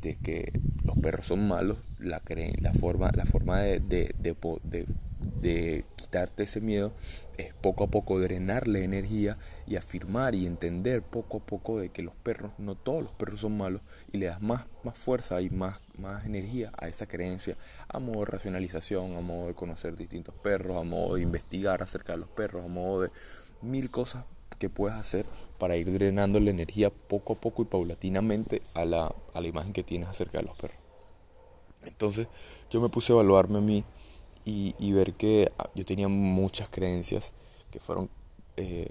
de 0.00 0.16
que 0.16 0.52
los 0.84 0.98
perros 0.98 1.26
son 1.26 1.46
malos, 1.48 1.78
la, 1.98 2.20
la 2.60 2.74
forma, 2.74 3.10
la 3.12 3.24
forma 3.24 3.60
de, 3.60 4.36
de 5.44 5.84
quitarte 5.96 6.44
ese 6.44 6.62
miedo 6.62 6.94
es 7.36 7.52
poco 7.52 7.84
a 7.84 7.86
poco 7.88 8.18
drenarle 8.18 8.82
energía 8.82 9.36
y 9.66 9.76
afirmar 9.76 10.34
y 10.34 10.46
entender 10.46 11.02
poco 11.02 11.38
a 11.38 11.40
poco 11.40 11.78
de 11.78 11.90
que 11.90 12.02
los 12.02 12.14
perros, 12.14 12.52
no 12.56 12.74
todos 12.74 13.02
los 13.02 13.12
perros 13.12 13.40
son 13.40 13.58
malos 13.58 13.82
y 14.10 14.16
le 14.16 14.26
das 14.26 14.40
más, 14.40 14.64
más 14.84 14.96
fuerza 14.96 15.42
y 15.42 15.50
más, 15.50 15.80
más 15.98 16.24
energía 16.24 16.72
a 16.78 16.88
esa 16.88 17.06
creencia 17.06 17.58
a 17.88 17.98
modo 17.98 18.20
de 18.20 18.26
racionalización, 18.26 19.16
a 19.16 19.20
modo 19.20 19.48
de 19.48 19.54
conocer 19.54 19.96
distintos 19.96 20.34
perros, 20.34 20.78
a 20.78 20.82
modo 20.82 21.16
de 21.16 21.22
investigar 21.22 21.82
acerca 21.82 22.14
de 22.14 22.20
los 22.20 22.28
perros, 22.30 22.64
a 22.64 22.68
modo 22.68 23.02
de 23.02 23.10
mil 23.60 23.90
cosas 23.90 24.24
que 24.58 24.70
puedes 24.70 24.96
hacer 24.96 25.26
para 25.58 25.76
ir 25.76 25.92
drenando 25.92 26.40
la 26.40 26.50
energía 26.50 26.88
poco 26.88 27.34
a 27.34 27.36
poco 27.36 27.62
y 27.62 27.66
paulatinamente 27.66 28.62
a 28.72 28.86
la, 28.86 29.14
a 29.34 29.40
la 29.42 29.46
imagen 29.46 29.74
que 29.74 29.82
tienes 29.82 30.08
acerca 30.08 30.38
de 30.38 30.44
los 30.44 30.56
perros. 30.56 30.78
Entonces 31.84 32.28
yo 32.70 32.80
me 32.80 32.88
puse 32.88 33.12
a 33.12 33.16
evaluarme 33.16 33.58
a 33.58 33.60
mí 33.60 33.84
y, 34.44 34.92
ver 34.92 35.14
que 35.14 35.50
ah, 35.58 35.68
yo 35.74 35.84
tenía 35.84 36.08
muchas 36.08 36.68
creencias 36.68 37.32
que 37.70 37.80
fueron, 37.80 38.10
eh, 38.56 38.90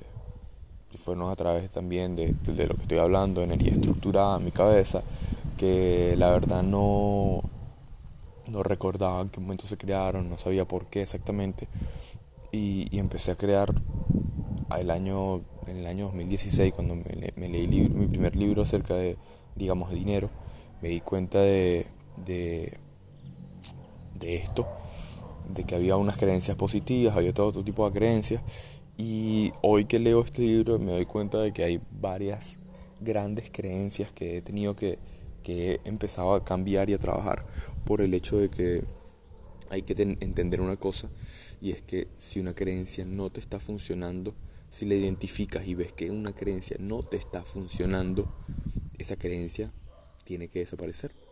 fueron 0.95 1.29
a 1.29 1.35
través 1.35 1.69
también 1.69 2.15
de, 2.15 2.35
lo 2.67 2.75
que 2.75 2.81
estoy 2.81 2.97
hablando, 2.97 3.41
energía 3.41 3.73
estructurada 3.73 4.37
en 4.37 4.45
mi 4.45 4.51
cabeza, 4.51 5.03
que 5.57 6.15
la 6.17 6.31
verdad 6.31 6.63
no, 6.63 7.41
no 8.47 8.63
recordaba 8.63 9.21
en 9.21 9.29
qué 9.29 9.39
momento 9.39 9.65
se 9.65 9.77
crearon, 9.77 10.29
no 10.29 10.37
sabía 10.37 10.65
por 10.65 10.87
qué 10.87 11.03
exactamente. 11.03 11.67
Y, 12.51 12.97
empecé 12.97 13.31
a 13.31 13.35
crear 13.35 13.73
el 14.79 14.91
año, 14.91 15.41
en 15.67 15.77
el 15.77 15.85
año 15.85 16.05
2016, 16.05 16.73
cuando 16.73 16.95
me, 16.95 17.47
leí 17.47 17.67
mi 17.67 18.07
primer 18.07 18.35
libro 18.35 18.63
acerca 18.63 18.95
de, 18.95 19.17
digamos, 19.55 19.91
de 19.91 19.95
dinero, 19.97 20.29
me 20.81 20.89
di 20.89 21.01
cuenta 21.01 21.39
de, 21.39 21.85
de, 22.25 22.77
de 24.19 24.35
esto 24.35 24.67
de 25.49 25.63
que 25.63 25.75
había 25.75 25.95
unas 25.97 26.17
creencias 26.17 26.57
positivas, 26.57 27.15
había 27.15 27.33
todo 27.33 27.47
otro 27.47 27.63
tipo 27.63 27.89
de 27.89 27.97
creencias. 27.97 28.41
Y 28.97 29.51
hoy 29.61 29.85
que 29.85 29.99
leo 29.99 30.21
este 30.21 30.41
libro 30.41 30.79
me 30.79 30.91
doy 30.91 31.05
cuenta 31.05 31.39
de 31.39 31.51
que 31.51 31.63
hay 31.63 31.81
varias 31.91 32.59
grandes 33.01 33.49
creencias 33.51 34.11
que 34.11 34.37
he 34.37 34.41
tenido 34.41 34.75
que, 34.75 34.99
que 35.41 35.73
he 35.73 35.89
empezado 35.89 36.33
a 36.33 36.43
cambiar 36.43 36.89
y 36.89 36.93
a 36.93 36.99
trabajar 36.99 37.45
por 37.85 38.01
el 38.01 38.13
hecho 38.13 38.37
de 38.37 38.49
que 38.49 38.83
hay 39.69 39.81
que 39.81 39.93
entender 40.21 40.61
una 40.61 40.77
cosa 40.77 41.09
y 41.63 41.71
es 41.71 41.81
que 41.81 42.07
si 42.17 42.39
una 42.39 42.53
creencia 42.53 43.05
no 43.05 43.29
te 43.29 43.39
está 43.39 43.59
funcionando, 43.59 44.35
si 44.69 44.85
la 44.85 44.95
identificas 44.95 45.65
y 45.65 45.75
ves 45.75 45.93
que 45.93 46.11
una 46.11 46.33
creencia 46.33 46.75
no 46.79 47.03
te 47.03 47.15
está 47.15 47.41
funcionando, 47.41 48.31
esa 48.97 49.15
creencia 49.15 49.71
tiene 50.25 50.49
que 50.49 50.59
desaparecer. 50.59 51.22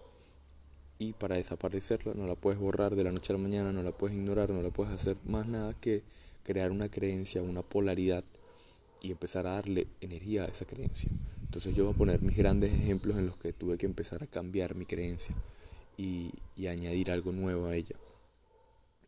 Y 1.01 1.13
para 1.13 1.35
desaparecerla 1.35 2.13
no 2.13 2.27
la 2.27 2.35
puedes 2.35 2.59
borrar 2.59 2.95
de 2.95 3.03
la 3.03 3.11
noche 3.11 3.33
a 3.33 3.35
la 3.35 3.41
mañana, 3.41 3.71
no 3.71 3.81
la 3.81 3.91
puedes 3.91 4.15
ignorar, 4.15 4.51
no 4.51 4.61
la 4.61 4.69
puedes 4.69 4.93
hacer 4.93 5.17
más 5.25 5.47
nada 5.47 5.73
que 5.73 6.03
crear 6.43 6.69
una 6.69 6.89
creencia, 6.89 7.41
una 7.41 7.63
polaridad 7.63 8.23
y 9.01 9.09
empezar 9.09 9.47
a 9.47 9.53
darle 9.53 9.87
energía 9.99 10.43
a 10.43 10.49
esa 10.49 10.65
creencia. 10.65 11.09
Entonces 11.41 11.75
yo 11.75 11.85
voy 11.85 11.95
a 11.95 11.97
poner 11.97 12.21
mis 12.21 12.37
grandes 12.37 12.71
ejemplos 12.71 13.17
en 13.17 13.25
los 13.25 13.35
que 13.37 13.51
tuve 13.51 13.79
que 13.79 13.87
empezar 13.87 14.21
a 14.21 14.27
cambiar 14.27 14.75
mi 14.75 14.85
creencia 14.85 15.33
y, 15.97 16.33
añadir 16.67 17.09
algo 17.09 17.31
nuevo 17.31 17.65
a 17.65 17.75
ella. 17.75 17.95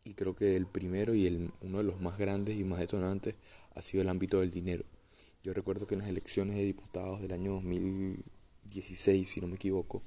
Y 0.02 0.14
creo 0.14 0.34
que 0.34 0.56
el 0.56 0.66
primero 0.66 1.14
y 1.14 1.28
el, 1.28 1.52
uno 1.60 1.78
de 1.78 1.84
los 1.84 2.00
más 2.00 2.18
grandes 2.18 2.58
y 2.58 2.64
más 2.64 2.80
detonantes 2.80 3.36
ha 3.72 3.82
sido 3.82 4.02
el 4.02 4.08
ámbito 4.08 4.40
del 4.40 4.50
dinero. 4.50 4.82
Yo 5.44 5.54
recuerdo 5.54 5.86
que 5.86 5.94
en 5.94 6.00
las 6.00 6.08
elecciones 6.08 6.56
de 6.56 6.64
diputados 6.64 7.20
del 7.20 7.30
año 7.30 7.52
2016, 7.52 9.30
si 9.30 9.40
no 9.40 9.46
me 9.46 9.54
equivoco, 9.54 10.02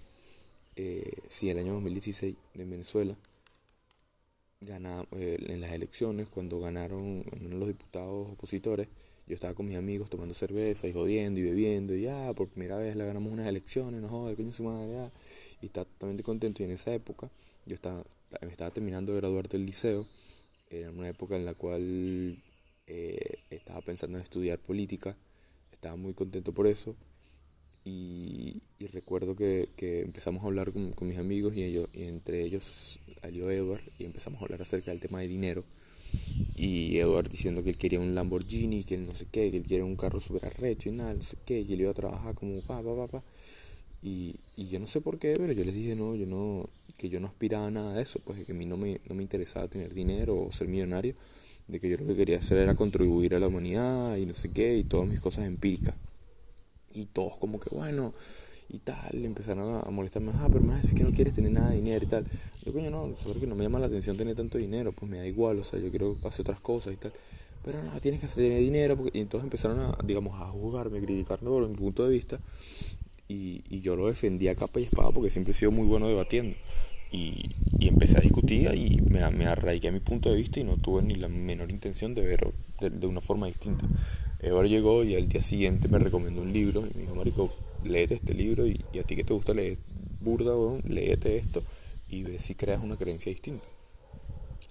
eh, 0.80 1.24
sí, 1.28 1.50
el 1.50 1.58
año 1.58 1.74
2016 1.74 2.36
en 2.54 2.70
Venezuela, 2.70 3.18
eh, 4.62 5.38
en 5.48 5.60
las 5.60 5.72
elecciones, 5.72 6.28
cuando 6.28 6.60
ganaron 6.60 7.26
los 7.50 7.68
diputados 7.68 8.30
opositores, 8.30 8.88
yo 9.26 9.34
estaba 9.34 9.56
con 9.56 9.66
mis 9.66 9.76
amigos 9.76 10.12
tomando 10.12 10.36
cerveza 10.36 10.88
y 10.88 10.94
jodiendo 10.94 11.40
y 11.40 11.44
bebiendo 11.44 11.96
y 11.96 12.04
ya, 12.04 12.32
por 12.36 12.50
primera 12.50 12.78
vez 12.78 12.96
le 12.96 13.06
ganamos 13.06 13.34
unas 13.34 13.48
elecciones, 13.48 14.02
no 14.02 14.08
joder, 14.08 14.36
coño 14.36 14.54
su 14.54 14.64
madre, 14.66 14.92
ya. 14.94 15.12
Y 15.62 15.66
estaba 15.66 15.86
totalmente 15.86 16.22
contento 16.22 16.62
y 16.62 16.66
en 16.66 16.72
esa 16.72 16.94
época 16.94 17.32
yo 17.66 17.74
estaba, 17.74 18.06
me 18.42 18.52
estaba 18.52 18.70
terminando 18.70 19.14
de 19.14 19.22
graduar 19.22 19.48
del 19.48 19.66
liceo, 19.66 20.06
era 20.70 20.92
una 20.92 21.10
época 21.10 21.36
en 21.38 21.46
la 21.46 21.56
cual 21.56 22.38
eh, 22.86 23.40
estaba 23.50 23.82
pensando 23.82 24.20
en 24.20 24.24
estudiar 24.24 24.60
política, 24.60 25.18
estaba 25.72 25.96
muy 25.96 26.14
contento 26.14 26.54
por 26.54 26.68
eso 26.68 26.96
y, 27.88 28.88
recuerdo 28.94 29.36
que, 29.36 29.70
que, 29.76 30.02
empezamos 30.02 30.44
a 30.44 30.48
hablar 30.48 30.72
con, 30.72 31.08
mis 31.08 31.18
amigos 31.18 31.56
y, 31.56 31.64
ellos, 31.64 31.90
y 31.94 32.04
entre 32.04 32.44
ellos 32.44 33.00
salió 33.22 33.50
Edward 33.52 33.84
y 34.00 34.06
empezamos 34.06 34.42
a 34.42 34.46
hablar 34.46 34.62
acerca 34.62 34.92
del 34.92 35.00
tema 35.00 35.20
de 35.20 35.28
dinero 35.28 35.64
y 36.56 36.98
Edward 36.98 37.30
diciendo 37.30 37.64
que 37.64 37.70
él 37.72 37.78
quería 37.78 38.00
un 38.00 38.16
Lamborghini, 38.16 38.84
que 38.84 38.96
él 38.96 39.06
no 39.06 39.16
sé 39.16 39.26
qué, 39.32 39.52
que 39.52 39.58
él 39.58 39.64
quiere 39.64 39.84
un 39.84 39.96
carro 39.96 40.20
super 40.20 40.46
arrecho 40.46 40.90
y 40.90 40.94
nada, 40.94 41.14
no 41.14 41.22
sé 41.22 41.38
qué, 41.46 41.62
y 41.62 41.74
él 41.74 41.82
iba 41.82 41.92
a 41.92 41.94
trabajar 41.94 42.36
como 42.36 42.60
pa, 42.62 42.82
pa, 42.82 42.96
pa, 42.96 43.08
pa. 43.08 43.24
Y, 44.02 44.36
y 44.56 44.68
yo 44.68 44.80
no 44.80 44.88
sé 44.88 45.02
por 45.02 45.20
qué, 45.20 45.36
pero 45.38 45.52
yo 45.54 45.64
les 45.64 45.74
dije 45.74 45.96
no, 45.96 46.16
yo 46.16 46.26
no, 46.26 46.70
que 46.98 47.10
yo 47.10 47.20
no 47.20 47.28
aspiraba 47.28 47.68
a 47.68 47.72
nada 47.72 47.94
de 47.94 48.02
eso, 48.02 48.20
pues 48.26 48.46
que 48.46 48.52
a 48.52 48.56
mí 48.56 48.66
no 48.66 48.78
me, 48.78 49.02
no 49.08 49.16
me 49.16 49.24
interesaba 49.24 49.68
tener 49.68 49.94
dinero 49.94 50.42
o 50.42 50.52
ser 50.52 50.68
millonario, 50.68 51.16
de 51.68 51.80
que 51.80 51.90
yo 51.90 51.98
lo 51.98 52.08
que 52.08 52.16
quería 52.16 52.38
hacer 52.38 52.58
era 52.58 52.76
contribuir 52.76 53.36
a 53.36 53.40
la 53.40 53.48
humanidad 53.48 54.16
y 54.18 54.26
no 54.26 54.34
sé 54.34 54.52
qué, 54.54 54.78
y 54.78 54.84
todas 54.84 55.08
mis 55.08 55.20
cosas 55.20 55.46
empíricas. 55.46 55.96
Y 56.94 57.06
todos 57.06 57.38
como 57.38 57.60
que, 57.60 57.76
bueno, 57.76 58.14
y 58.70 58.80
tal, 58.80 59.24
empezaron 59.24 59.82
a 59.86 59.90
molestarme, 59.90 60.32
ah, 60.36 60.50
pero 60.52 60.64
más 60.64 60.84
es 60.84 60.94
que 60.94 61.04
no 61.04 61.12
quieres 61.12 61.34
tener 61.34 61.52
nada 61.52 61.70
de 61.70 61.78
dinero 61.78 62.04
y 62.04 62.08
tal. 62.08 62.26
Yo, 62.66 62.74
coño, 62.74 62.90
no, 62.90 63.16
sobre 63.24 63.40
que 63.40 63.48
no 63.48 63.56
me 63.56 63.64
llama 63.64 63.80
la 63.80 63.88
atención 63.88 64.18
tener 64.18 64.36
tanto 64.36 64.58
dinero, 64.58 64.92
pues 64.92 65.10
me 65.10 65.18
da 65.18 65.26
igual, 65.26 65.60
o 65.60 65.64
sea, 65.64 65.80
yo 65.80 65.90
quiero 65.90 66.18
hacer 66.26 66.42
otras 66.42 66.60
cosas 66.60 66.94
y 66.94 66.98
tal. 66.98 67.14
Pero 67.64 67.82
no, 67.84 68.00
tienes 68.02 68.22
que 68.22 68.28
tener 68.28 68.60
dinero, 68.60 68.98
y 69.14 69.20
entonces 69.20 69.46
empezaron 69.46 69.80
a, 69.80 69.98
digamos, 70.04 70.40
a 70.42 70.50
juzgarme, 70.50 71.00
a 71.00 71.02
criticarme 71.02 71.50
por 71.50 71.68
mi 71.68 71.76
punto 71.76 72.06
de 72.06 72.10
vista, 72.14 72.40
y, 73.30 73.64
y 73.70 73.82
yo 73.82 73.96
lo 73.96 74.08
defendía 74.08 74.52
a 74.52 74.56
capa 74.56 74.80
y 74.80 74.84
espada 74.84 75.12
porque 75.12 75.30
siempre 75.30 75.52
he 75.52 75.56
sido 75.56 75.72
muy 75.72 75.88
bueno 75.88 76.08
debatiendo. 76.08 76.56
Y, 77.10 77.52
y, 77.80 77.88
empecé 77.88 78.18
a 78.18 78.22
discutir 78.22 78.70
y 78.76 79.00
me, 79.00 79.30
me, 79.32 79.46
arraigué 79.46 79.88
a 79.88 79.92
mi 79.94 80.02
punto 80.02 80.30
de 80.30 80.36
vista 80.36 80.60
y 80.60 80.66
no 80.66 80.76
tuve 80.76 81.02
ni 81.04 81.16
la 81.16 81.30
menor 81.30 81.72
intención 81.72 82.14
de 82.14 82.22
verlo 82.22 82.52
de, 82.82 82.90
de 82.90 83.08
una 83.08 83.22
forma 83.22 83.48
distinta. 83.48 83.88
Eduardo 84.40 84.70
llegó 84.70 85.04
y 85.04 85.16
al 85.16 85.28
día 85.28 85.42
siguiente 85.42 85.88
me 85.88 86.00
recomendó 86.00 86.42
un 86.42 86.54
libro 86.54 86.82
y 86.82 86.96
me 86.96 87.02
dijo, 87.02 87.16
Marico, 87.16 87.54
léete 87.84 88.16
este 88.16 88.34
libro 88.34 88.68
y, 88.68 88.84
a 89.00 89.04
ti 89.04 89.16
que 89.16 89.24
te 89.24 89.34
gusta 89.34 89.54
leer 89.54 89.78
burda, 90.22 90.54
léete 90.84 91.38
esto 91.38 91.64
y 92.10 92.24
ve 92.24 92.40
si 92.40 92.56
creas 92.56 92.84
una 92.84 92.96
creencia 92.96 93.32
distinta. 93.32 93.66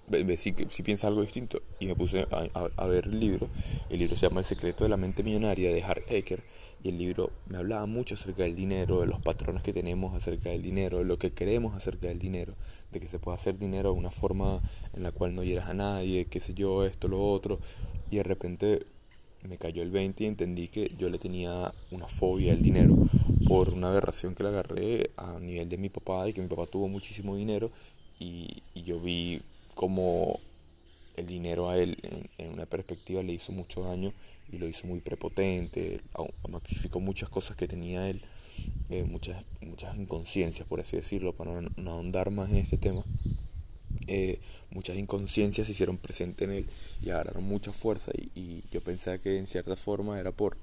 Ve, 0.09 0.37
si, 0.37 0.55
si 0.69 0.83
piensas 0.83 1.09
algo 1.09 1.21
distinto. 1.21 1.61
Y 1.79 1.87
me 1.87 1.95
puse 1.95 2.25
a, 2.31 2.87
ver 2.87 3.05
el 3.07 3.19
libro. 3.19 3.49
El 3.89 3.99
libro 3.99 4.15
se 4.15 4.27
llama 4.27 4.39
El 4.39 4.45
secreto 4.45 4.85
de 4.85 4.89
la 4.89 4.95
mente 4.95 5.21
millonaria 5.21 5.73
de 5.73 5.83
Hart 5.83 6.03
Ecker. 6.09 6.41
Y 6.81 6.89
el 6.89 6.97
libro 6.97 7.31
me 7.47 7.57
hablaba 7.57 7.85
mucho 7.87 8.15
acerca 8.15 8.43
del 8.43 8.55
dinero, 8.55 9.01
de 9.01 9.07
los 9.07 9.19
patrones 9.19 9.63
que 9.63 9.73
tenemos 9.73 10.15
acerca 10.15 10.49
del 10.49 10.61
dinero, 10.61 10.99
de 10.99 11.03
lo 11.03 11.19
que 11.19 11.31
queremos 11.31 11.75
acerca 11.75 12.07
del 12.07 12.19
dinero, 12.19 12.53
de 12.93 13.01
que 13.01 13.09
se 13.09 13.19
puede 13.19 13.35
hacer 13.35 13.59
dinero 13.59 13.91
de 13.91 13.99
una 13.99 14.11
forma 14.11 14.61
en 14.93 15.03
la 15.03 15.11
cual 15.11 15.35
no 15.35 15.43
hieras 15.43 15.67
a 15.67 15.73
nadie, 15.73 16.25
qué 16.25 16.39
sé 16.39 16.53
yo, 16.53 16.85
esto, 16.85 17.09
lo 17.09 17.21
otro. 17.21 17.59
Y 18.09 18.17
de 18.17 18.23
repente 18.23 18.85
me 19.47 19.57
cayó 19.57 19.81
el 19.81 19.91
20 19.91 20.23
y 20.23 20.27
entendí 20.27 20.67
que 20.67 20.91
yo 20.97 21.09
le 21.09 21.17
tenía 21.17 21.73
una 21.91 22.07
fobia 22.07 22.53
al 22.53 22.61
dinero 22.61 22.97
por 23.47 23.69
una 23.69 23.89
aberración 23.89 24.35
que 24.35 24.43
le 24.43 24.49
agarré 24.49 25.11
a 25.17 25.39
nivel 25.39 25.69
de 25.69 25.77
mi 25.77 25.89
papá 25.89 26.27
y 26.27 26.33
que 26.33 26.41
mi 26.41 26.47
papá 26.47 26.65
tuvo 26.65 26.87
muchísimo 26.87 27.35
dinero 27.35 27.71
y, 28.19 28.63
yo 28.75 29.01
vi 29.01 29.41
como 29.75 30.39
el 31.17 31.27
dinero 31.27 31.69
a 31.69 31.77
él 31.77 31.97
en, 32.37 32.53
una 32.53 32.65
perspectiva 32.65 33.21
le 33.21 33.33
hizo 33.33 33.51
mucho 33.51 33.81
daño 33.81 34.13
y 34.49 34.59
lo 34.59 34.67
hizo 34.67 34.87
muy 34.87 35.01
prepotente, 35.01 35.99
maxificó 36.49 37.01
muchas 37.01 37.27
cosas 37.27 37.57
que 37.57 37.67
tenía 37.67 38.09
él, 38.09 38.21
eh, 38.89 39.03
muchas, 39.03 39.45
muchas 39.59 39.97
inconsciencias 39.97 40.67
por 40.69 40.79
así 40.79 40.95
decirlo, 40.95 41.33
para 41.33 41.59
no 41.61 41.91
ahondar 41.91 42.31
más 42.31 42.49
en 42.49 42.57
este 42.57 42.77
tema. 42.77 43.03
Eh, 44.07 44.39
muchas 44.71 44.97
inconsciencias 44.97 45.67
se 45.67 45.73
hicieron 45.73 45.97
presentes 45.97 46.47
en 46.47 46.53
él 46.53 46.65
y 47.01 47.09
agarraron 47.09 47.43
mucha 47.43 47.73
fuerza 47.73 48.11
y, 48.35 48.63
yo 48.71 48.81
pensaba 48.81 49.17
que 49.17 49.37
en 49.37 49.47
cierta 49.47 49.75
forma 49.75 50.19
era 50.19 50.31
por, 50.31 50.57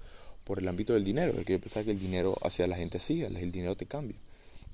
por 0.45 0.59
el 0.59 0.69
ámbito 0.69 0.93
del 0.95 1.05
dinero, 1.05 1.33
que 1.45 1.55
yo 1.55 1.61
pensaba 1.61 1.85
que 1.85 1.91
el 1.91 1.99
dinero 1.99 2.37
hacia 2.43 2.67
la 2.67 2.77
gente 2.77 2.99
así, 2.99 3.23
el 3.23 3.53
dinero 3.53 3.77
te 3.77 3.87
cambia. 3.87 4.17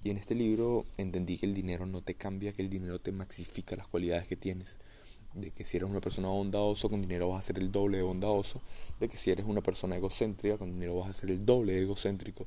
Y 0.02 0.10
en 0.10 0.16
este 0.16 0.34
libro 0.34 0.86
entendí 0.96 1.36
que 1.36 1.46
el 1.46 1.54
dinero 1.54 1.84
no 1.84 2.00
te 2.00 2.14
cambia, 2.14 2.52
que 2.52 2.62
el 2.62 2.70
dinero 2.70 3.00
te 3.00 3.12
maxifica 3.12 3.76
las 3.76 3.86
cualidades 3.86 4.26
que 4.26 4.36
tienes. 4.36 4.78
De 5.34 5.50
que 5.50 5.64
si 5.64 5.76
eres 5.76 5.90
una 5.90 6.00
persona 6.00 6.28
bondadosa, 6.28 6.88
con 6.88 7.02
dinero 7.02 7.28
vas 7.28 7.40
a 7.40 7.46
ser 7.46 7.58
el 7.58 7.70
doble 7.70 7.98
de 7.98 8.02
bondadoso. 8.02 8.62
De 8.98 9.08
que 9.08 9.18
si 9.18 9.30
eres 9.30 9.44
una 9.46 9.60
persona 9.60 9.96
egocéntrica, 9.96 10.56
con 10.56 10.72
dinero 10.72 10.96
vas 10.96 11.10
a 11.10 11.12
ser 11.12 11.30
el 11.30 11.44
doble 11.44 11.74
de 11.74 11.82
egocéntrico. 11.82 12.46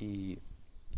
Y, 0.00 0.38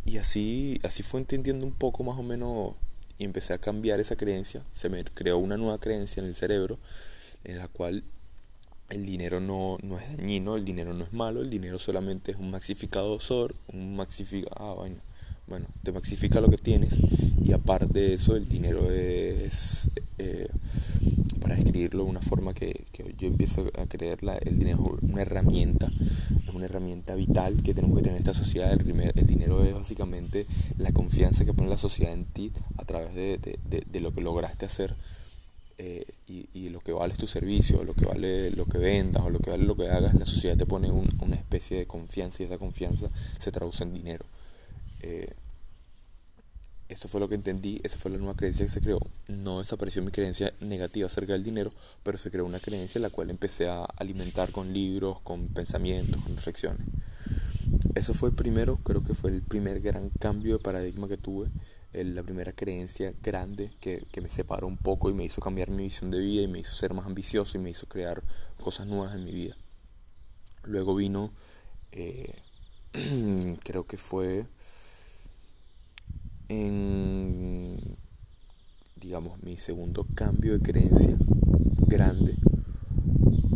y 0.07 0.17
así, 0.17 0.79
así 0.83 1.03
fue 1.03 1.21
entendiendo 1.21 1.67
un 1.67 1.73
poco 1.73 2.05
más 2.05 2.19
o 2.19 2.23
menos 2.23 2.75
y 3.19 3.25
empecé 3.25 3.55
a 3.55 3.59
cambiar 3.59 4.01
esa 4.01 4.17
creencia, 4.17 4.63
se 4.73 4.89
me 4.89 5.05
creó 5.05 5.39
una 5.39 5.57
nueva 5.57 5.79
creencia 5.79 6.21
en 6.21 6.29
el 6.29 6.35
cerebro 6.35 6.79
en 7.45 7.59
la 7.59 7.69
cual 7.69 8.05
el 8.89 9.07
dinero 9.07 9.41
no, 9.41 9.79
no 9.83 9.99
es 9.99 10.17
dañino, 10.17 10.57
el 10.57 10.65
dinero 10.65 10.93
no 10.93 11.05
es 11.05 11.13
malo, 11.13 11.41
el 11.41 11.51
dinero 11.51 11.79
solamente 11.79 12.33
es 12.33 12.39
un 12.39 12.51
maxificador, 12.51 13.55
un 13.73 13.97
maxifica, 13.97 14.51
ah, 14.57 14.75
bueno, 14.77 14.97
bueno, 15.47 15.67
te 15.83 15.93
maxifica 15.93 16.41
lo 16.41 16.49
que 16.49 16.59
tienes 16.59 16.95
y 17.43 17.53
aparte 17.53 17.99
de 17.99 18.15
eso 18.15 18.37
el 18.37 18.49
dinero 18.49 18.91
es, 18.91 19.91
eh, 20.19 20.49
para 21.41 21.57
escribirlo 21.57 22.05
de 22.05 22.11
una 22.11 22.23
forma 22.23 22.55
que, 22.55 22.87
yo 23.19 23.27
empiezo 23.27 23.69
a 23.79 23.87
creer, 23.87 24.21
el 24.43 24.59
dinero 24.59 24.97
es 24.97 25.11
una 25.11 25.23
herramienta, 25.23 25.91
es 26.47 26.55
una 26.55 26.67
herramienta 26.67 27.15
vital 27.15 27.63
que 27.63 27.75
tenemos 27.75 27.97
que 27.97 28.05
tener 28.05 28.17
en 28.17 28.23
esta 28.23 28.35
sociedad. 28.35 28.73
El, 28.73 29.27
dinero 29.27 29.65
es 29.65 29.75
básicamente 29.75 30.47
la 30.79 30.93
confianza 30.93 31.45
que 31.45 31.53
pone 31.53 31.69
la 31.69 31.79
sociedad 31.79 32.13
en 32.13 32.25
ti 32.27 32.53
a 32.79 32.85
través 32.85 33.15
de, 33.15 33.39
de, 33.39 33.85
de, 33.91 34.01
lo 34.01 34.15
que 34.15 34.21
lograste 34.21 34.67
hacer. 34.67 34.95
Eh, 35.79 36.07
y, 36.29 36.49
y, 36.55 36.69
lo 36.69 36.81
que 36.81 36.93
vale 36.93 37.13
es 37.13 37.19
tu 37.19 37.27
servicio, 37.27 37.83
lo 37.83 37.95
que 37.95 38.05
vale 38.05 38.51
lo 38.53 38.67
que 38.67 38.79
vendas 38.79 39.25
o 39.25 39.31
lo 39.31 39.41
que 39.41 39.51
vale 39.51 39.65
lo 39.65 39.77
que 39.77 39.89
hagas, 39.89 40.15
la 40.15 40.27
sociedad 40.27 40.57
te 40.57 40.67
pone 40.67 40.91
una 40.93 41.35
especie 41.35 41.79
de 41.79 41.87
confianza 41.87 42.43
y 42.43 42.47
esa 42.47 42.59
confianza 42.59 43.09
se 43.39 43.51
traduce 43.51 43.83
en 43.83 43.95
dinero. 43.95 44.25
Eh, 45.03 45.35
esto 46.89 47.09
fue 47.09 47.21
lo 47.21 47.29
que 47.29 47.35
entendí, 47.35 47.81
esa 47.85 47.97
fue 47.97 48.11
la 48.11 48.19
nueva 48.19 48.37
creencia 48.37 48.67
que 48.67 48.71
se 48.71 48.81
creó. 48.81 49.01
No 49.27 49.59
desapareció 49.59 50.03
mi 50.03 50.11
creencia 50.11 50.53
negativa 50.61 51.07
acerca 51.07 51.33
del 51.33 51.43
dinero, 51.43 51.73
pero 52.03 52.19
se 52.19 52.31
creó 52.31 52.45
una 52.45 52.61
creencia 52.61 53.01
la 53.01 53.11
cual 53.11 53.31
empecé 53.31 53.69
a 53.69 53.85
alimentar 53.85 54.53
con 54.53 54.73
libros, 54.73 55.19
con 55.21 55.49
pensamientos, 55.49 56.23
con 56.23 56.37
reflexiones. 56.37 56.87
Eso 57.95 58.15
fue 58.15 58.29
el 58.31 58.35
primero, 58.35 58.77
creo 58.79 59.03
que 59.03 59.15
fue 59.15 59.31
el 59.31 59.43
primer 59.43 59.81
gran 59.81 60.11
cambio 60.11 60.59
de 60.59 60.63
paradigma 60.63 61.09
que 61.09 61.17
tuve, 61.17 61.49
la 61.93 62.23
primera 62.23 62.53
creencia 62.53 63.13
grande 63.23 63.71
que, 63.81 64.07
me 64.21 64.31
separó 64.31 64.67
un 64.67 64.79
poco 64.79 65.11
y 65.11 65.15
me 65.15 65.25
hizo 65.25 65.41
cambiar 65.41 65.71
mi 65.71 65.85
visión 65.85 66.11
de 66.11 66.19
vida 66.19 66.43
y 66.43 66.49
me 66.49 66.61
hizo 66.61 66.75
ser 66.75 66.95
más 66.95 67.07
ambicioso 67.07 67.57
y 67.57 67.61
me 67.61 67.71
hizo 67.71 67.87
crear 67.87 68.23
cosas 68.61 68.87
nuevas 68.87 69.15
en 69.15 69.25
mi 69.25 69.33
vida. 69.33 69.57
Luego 70.65 70.95
vino, 70.95 71.33
eh, 71.91 72.35
creo 73.63 73.87
que 73.87 73.99
fue 73.99 74.47
en, 76.53 77.97
digamos, 78.97 79.43
mi 79.43 79.57
segundo 79.57 80.07
cambio 80.15 80.53
de 80.53 80.61
creencia 80.61 81.17
grande, 81.87 82.37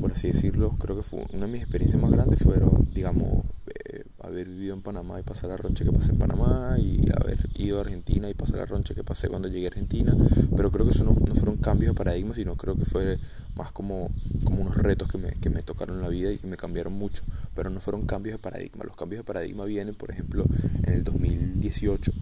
por 0.00 0.12
así 0.12 0.28
decirlo, 0.28 0.70
creo 0.78 0.96
que 0.96 1.02
fue 1.02 1.26
una 1.32 1.46
de 1.46 1.52
mis 1.52 1.62
experiencias 1.62 2.00
más 2.00 2.10
grandes 2.10 2.42
fueron, 2.42 2.88
digamos, 2.94 3.44
eh, 3.66 4.04
haber 4.20 4.48
vivido 4.48 4.74
en 4.74 4.82
Panamá 4.82 5.20
y 5.20 5.22
pasar 5.22 5.50
la 5.50 5.56
roncha 5.56 5.84
que 5.84 5.92
pasé 5.92 6.12
en 6.12 6.18
Panamá 6.18 6.76
y 6.78 7.06
haber 7.20 7.38
ido 7.56 7.78
a 7.78 7.82
Argentina 7.82 8.30
y 8.30 8.34
pasar 8.34 8.60
la 8.60 8.66
roncha 8.66 8.94
que 8.94 9.04
pasé 9.04 9.28
cuando 9.28 9.48
llegué 9.48 9.66
a 9.66 9.68
Argentina, 9.68 10.16
pero 10.56 10.70
creo 10.70 10.86
que 10.86 10.92
eso 10.92 11.04
no, 11.04 11.12
no 11.12 11.34
fueron 11.34 11.58
cambios 11.58 11.94
de 11.94 11.98
paradigma, 11.98 12.34
sino 12.34 12.56
creo 12.56 12.76
que 12.76 12.84
fue 12.84 13.18
más 13.56 13.72
como, 13.72 14.10
como 14.44 14.62
unos 14.62 14.76
retos 14.76 15.08
que 15.08 15.18
me, 15.18 15.32
que 15.32 15.50
me 15.50 15.62
tocaron 15.62 16.00
la 16.00 16.08
vida 16.08 16.32
y 16.32 16.38
que 16.38 16.46
me 16.46 16.56
cambiaron 16.56 16.94
mucho, 16.94 17.24
pero 17.54 17.68
no 17.68 17.80
fueron 17.80 18.06
cambios 18.06 18.36
de 18.36 18.42
paradigma. 18.42 18.84
Los 18.84 18.96
cambios 18.96 19.20
de 19.20 19.24
paradigma 19.24 19.64
vienen, 19.64 19.94
por 19.94 20.10
ejemplo, 20.10 20.44
en 20.84 20.92
el 20.94 21.04
2018, 21.04 22.12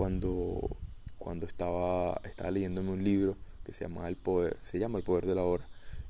cuando, 0.00 0.78
cuando 1.18 1.46
estaba, 1.46 2.18
estaba 2.24 2.50
leyéndome 2.50 2.90
un 2.90 3.04
libro 3.04 3.36
que 3.64 3.74
se 3.74 3.84
llama 3.84 4.08
El 4.08 4.16
Poder, 4.16 4.56
se 4.58 4.78
llama 4.78 4.96
El 4.96 5.04
Poder 5.04 5.26
de 5.26 5.34
la 5.34 5.42
Hora. 5.42 5.62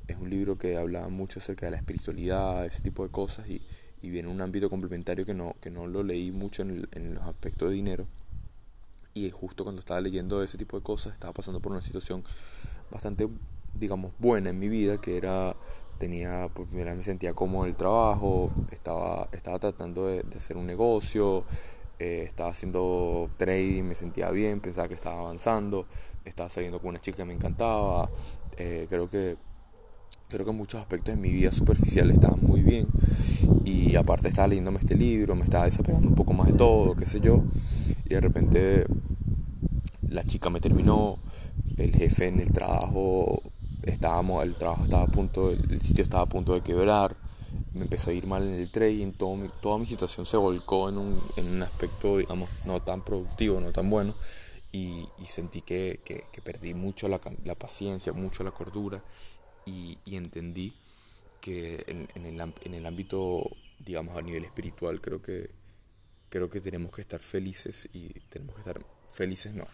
Es 0.07 0.17
un 0.17 0.31
libro 0.31 0.59
que 0.59 0.77
habla 0.77 1.09
mucho 1.09 1.41
acerca 1.41 1.67
de 1.67 1.73
la 1.73 1.79
espiritualidad, 1.79 2.65
ese 2.67 2.83
tipo 2.83 3.03
de 3.03 3.11
cosas, 3.11 3.49
y, 3.49 3.61
y 4.01 4.11
viene 4.11 4.29
un 4.29 4.41
ámbito 4.41 4.71
complementario 4.71 5.27
que 5.27 5.35
no, 5.35 5.57
que 5.61 5.73
no 5.73 5.89
lo 5.89 6.05
leí 6.05 6.31
mucho 6.31 6.63
en, 6.63 6.87
en 6.93 7.15
los 7.17 7.25
aspectos 7.25 7.71
de 7.71 7.75
dinero. 7.75 8.07
Y 9.13 9.29
justo 9.33 9.65
cuando 9.65 9.81
estaba 9.81 10.01
leyendo 10.01 10.41
ese 10.41 10.57
tipo 10.57 10.77
de 10.79 10.85
cosas, 10.85 11.13
estaba 11.13 11.33
pasando 11.33 11.59
por 11.59 11.73
una 11.73 11.83
situación 11.83 12.23
bastante 12.93 13.29
digamos, 13.75 14.13
buena 14.19 14.51
en 14.51 14.59
mi 14.59 14.69
vida, 14.69 14.99
que 14.99 15.17
era, 15.17 15.57
tenía, 15.99 16.49
por 16.55 16.67
primera 16.67 16.91
vez 16.91 16.99
me 16.99 17.05
sentía 17.05 17.35
cómodo 17.35 17.65
en 17.65 17.71
el 17.71 17.77
trabajo, 17.77 18.51
estaba, 18.71 19.29
estaba 19.33 19.59
tratando 19.59 20.07
de, 20.07 20.25
hacer 20.37 20.57
un 20.57 20.67
negocio, 20.67 21.45
eh, 22.01 22.25
estaba 22.27 22.51
haciendo 22.51 23.29
trading, 23.37 23.83
me 23.83 23.95
sentía 23.95 24.31
bien, 24.31 24.61
pensaba 24.61 24.89
que 24.89 24.95
estaba 24.95 25.21
avanzando, 25.21 25.87
estaba 26.25 26.49
saliendo 26.49 26.81
con 26.81 26.89
una 26.89 26.99
chica 26.99 27.19
que 27.19 27.25
me 27.27 27.35
encantaba, 27.35 28.09
eh, 28.57 28.87
creo 28.89 29.11
que 29.11 29.37
creo 30.29 30.47
que 30.47 30.53
muchos 30.53 30.81
aspectos 30.81 31.15
de 31.15 31.21
mi 31.21 31.31
vida 31.31 31.53
superficial 31.53 32.11
estaban 32.11 32.41
muy 32.43 32.63
bien. 32.63 32.87
Y 33.67 33.97
aparte 33.97 34.29
estaba 34.29 34.49
leyéndome 34.49 34.79
este 34.79 34.95
libro, 34.95 35.35
me 35.37 35.45
estaba 35.45 35.67
desapegando 35.67 36.09
un 36.09 36.15
poco 36.15 36.33
más 36.33 36.47
de 36.47 36.55
todo, 36.55 36.95
qué 36.95 37.05
sé 37.05 37.21
yo, 37.21 37.45
y 38.07 38.15
de 38.15 38.21
repente 38.21 38.87
la 40.09 40.23
chica 40.25 40.49
me 40.49 40.61
terminó, 40.61 41.19
el 41.77 41.95
jefe 41.95 42.29
en 42.29 42.41
el 42.41 42.51
trabajo 42.53 43.43
estábamos, 43.83 44.43
el 44.43 44.57
trabajo 44.57 44.85
estaba 44.85 45.03
a 45.03 45.09
punto, 45.09 45.51
el 45.51 45.81
sitio 45.83 46.03
estaba 46.03 46.23
a 46.23 46.29
punto 46.29 46.55
de 46.55 46.63
quebrar, 46.63 47.17
me 47.75 47.83
empezó 47.83 48.11
a 48.11 48.13
ir 48.13 48.27
mal 48.27 48.43
en 48.43 48.55
el 48.55 48.71
trading, 48.71 49.13
todo 49.13 49.37
mi, 49.37 49.49
toda 49.61 49.79
mi 49.79 49.87
situación 49.87 50.27
se 50.27 50.37
volcó 50.37 50.89
en 50.89 50.99
un, 50.99 51.21
en 51.37 51.49
un 51.57 51.63
aspecto, 51.63 52.19
digamos, 52.19 52.49
no 52.65 52.83
tan 52.83 53.05
productivo, 53.05 53.61
no 53.61 53.73
tan 53.73 53.89
bueno, 53.89 54.15
y, 54.73 55.07
y 55.19 55.27
sentí 55.27 55.63
que, 55.63 56.01
que, 56.05 56.25
que, 56.33 56.43
perdí 56.43 56.75
mucho 56.75 57.09
la, 57.09 57.21
la, 57.45 57.55
paciencia, 57.55 58.13
mucho 58.13 58.43
la 58.43 58.51
cordura, 58.51 59.03
y, 59.67 59.99
y 60.05 60.17
entendí 60.17 60.75
que 61.41 61.85
en, 61.87 62.09
en, 62.15 62.27
el, 62.27 62.55
en 62.65 62.75
el 62.75 62.87
ámbito, 62.87 63.49
digamos, 63.79 64.17
a 64.17 64.23
nivel 64.23 64.45
espiritual, 64.45 65.01
creo 65.01 65.23
que, 65.23 65.51
creo 66.29 66.51
que 66.51 66.61
tenemos 66.61 66.93
que 66.93 67.03
estar 67.03 67.21
felices 67.21 67.89
y 67.93 68.09
tenemos 68.31 68.55
que 68.57 68.61
estar 68.63 68.85
felices, 69.09 69.55
no, 69.55 69.67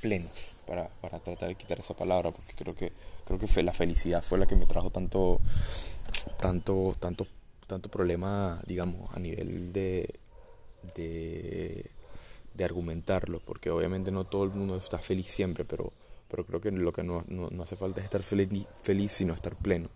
plenos, 0.00 0.54
para, 0.66 0.88
para 0.88 1.18
tratar 1.18 1.48
de 1.48 1.54
quitar 1.54 1.78
esa 1.78 1.94
palabra, 1.94 2.30
porque 2.30 2.54
creo 2.54 2.74
que 2.74 2.92
creo 3.24 3.38
que 3.38 3.46
fue 3.46 3.62
la 3.62 3.72
felicidad 3.72 4.20
fue 4.22 4.36
la 4.36 4.46
que 4.46 4.56
me 4.56 4.66
trajo 4.66 4.90
tanto 4.90 5.40
tanto 6.40 6.96
tanto 6.98 7.26
tanto 7.66 7.88
problema 7.88 8.60
digamos 8.66 9.14
a 9.14 9.18
nivel 9.18 9.72
de 9.72 10.18
de, 10.94 11.90
argumentarlo 12.64 13.40
porque 13.44 13.70
obviamente 13.70 14.12
no 14.12 14.24
todo 14.24 14.44
el 14.44 14.50
mundo 14.50 14.76
está 14.76 14.98
feliz 14.98 15.26
siempre 15.26 15.64
pero 15.64 15.92
pero 16.28 16.46
creo 16.46 16.60
que 16.60 16.70
lo 16.70 16.92
que 16.92 17.02
no, 17.02 17.24
no, 17.28 17.50
no 17.50 17.62
hace 17.62 17.76
falta 17.76 18.00
es 18.00 18.06
estar 18.06 18.22
feliz, 18.22 18.66
feliz 18.80 19.12
sino 19.12 19.34
estar 19.34 19.54
pleno. 19.54 19.90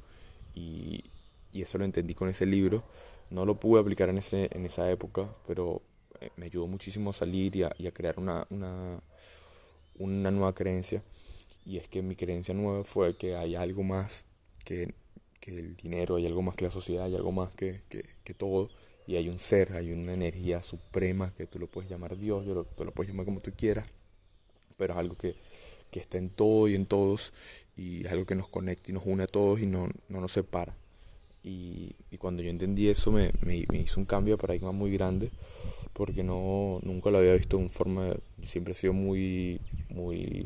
Y, 0.54 1.02
y, 1.50 1.62
eso 1.62 1.78
lo 1.78 1.87
entendí 1.87 2.14
con 2.14 2.28
ese 2.28 2.44
libro. 2.44 2.85
No 3.30 3.46
lo 3.46 3.58
pude 3.58 3.80
aplicar 3.80 4.11
en 4.11 4.18
ese 4.18 4.50
en 4.52 4.66
esa 4.66 4.90
época 4.90 5.35
pero 5.46 5.80
eh, 6.20 6.30
me 6.37 6.46
ayudó 6.46 6.66
muchísimo 6.66 7.11
a 7.11 7.12
salir 7.12 7.56
y 7.56 7.62
a, 7.62 7.73
y 7.78 7.87
a 7.87 7.92
crear 7.92 8.18
una, 8.18 8.46
una, 8.50 9.00
una 9.99 10.30
nueva 10.30 10.54
creencia. 10.54 11.02
Y 11.64 11.78
es 11.78 11.88
que 11.88 12.02
mi 12.02 12.16
creencia 12.16 12.54
nueva 12.54 12.85
fue 12.85 13.16
que 13.16 13.37
hay 13.37 13.54
algo 13.54 13.82
más 13.82 14.25
que, 14.64 14.94
que 15.47 15.57
el 15.57 15.76
dinero, 15.76 16.16
hay 16.16 16.27
algo 16.27 16.42
más 16.42 16.57
que 16.57 16.64
la 16.64 16.73
sociedad, 16.73 17.05
hay 17.05 17.14
algo 17.14 17.31
más 17.31 17.55
que, 17.55 17.83
que, 17.88 18.05
que, 18.25 18.35
todo. 18.35 18.68
Y 19.07 19.14
hay 19.14 19.29
un 19.29 19.38
ser, 19.38 19.75
hay 19.75 19.92
una 19.92 20.12
energía 20.12 20.61
suprema 20.61 21.33
que 21.35 21.47
tú 21.47 21.61
lo 21.61 21.68
puedes 21.68 21.88
llamar 21.88 22.16
Dios, 22.16 22.44
yo 22.44 22.55
lo, 22.55 22.64
tú 22.64 22.85
lo 22.85 22.92
puedes 22.92 23.12
llamar 23.12 23.27
como 23.27 23.40
tú 23.40 23.53
quieras, 23.57 23.88
pero 24.77 24.94
es 24.94 24.99
algo 24.99 25.16
que, 25.16 25.37
que 25.92 26.01
está 26.01 26.18
en 26.18 26.31
todo 26.31 26.66
y 26.66 26.75
en 26.75 26.87
todos 26.87 27.33
y 27.77 28.05
es 28.05 28.11
algo 28.11 28.27
que 28.27 28.35
nos 28.35 28.49
conecta 28.49 28.90
y 28.90 28.94
nos 28.94 29.07
une 29.07 29.23
a 29.23 29.27
todos 29.29 29.61
y 29.61 29.66
no, 29.66 29.88
no 30.09 30.20
nos 30.20 30.33
separa. 30.33 30.77
Y, 31.44 31.94
y, 32.11 32.18
cuando 32.18 32.42
yo 32.42 32.51
entendí 32.51 32.88
eso 32.88 33.12
me, 33.12 33.31
me, 33.40 33.64
me, 33.70 33.79
hizo 33.79 34.01
un 34.01 34.07
cambio 34.07 34.35
de 34.35 34.40
paradigma 34.40 34.73
muy 34.73 34.90
grande 34.90 35.31
porque 35.92 36.25
no, 36.25 36.81
nunca 36.83 37.12
lo 37.12 37.18
había 37.18 37.35
visto 37.35 37.57
en 37.61 37.70
forma, 37.70 38.16
siempre 38.42 38.73
he 38.73 38.75
sido 38.75 38.92
muy, 38.92 39.61
muy 39.90 40.44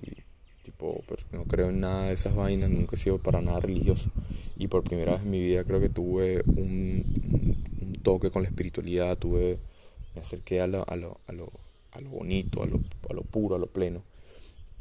tipo, 0.62 1.02
pero 1.08 1.22
no 1.32 1.44
creo 1.44 1.70
en 1.70 1.80
nada 1.80 2.06
de 2.06 2.14
esas 2.14 2.34
vainas, 2.34 2.70
nunca 2.70 2.96
he 2.96 2.98
sido 2.98 3.18
para 3.18 3.40
nada 3.40 3.60
religioso. 3.60 4.10
Y 4.56 4.68
por 4.68 4.84
primera 4.84 5.12
vez 5.12 5.22
en 5.22 5.30
mi 5.30 5.40
vida 5.40 5.64
creo 5.64 5.80
que 5.80 5.88
tuve 5.88 6.42
un, 6.46 7.04
un, 7.80 7.92
toque 8.02 8.30
con 8.30 8.42
la 8.42 8.48
espiritualidad, 8.48 9.16
tuve, 9.18 9.58
me 10.14 10.20
acerqué 10.20 10.60
a 10.60 10.66
lo, 10.66 10.88
a 10.88 10.96
lo, 10.96 11.20
a 11.26 11.32
lo, 11.32 11.50
a 11.92 12.00
lo 12.00 12.10
bonito, 12.10 12.62
a 12.62 12.66
lo, 12.66 12.80
a 13.08 13.12
lo 13.12 13.22
puro, 13.22 13.56
a 13.56 13.58
lo 13.58 13.66
pleno. 13.66 14.02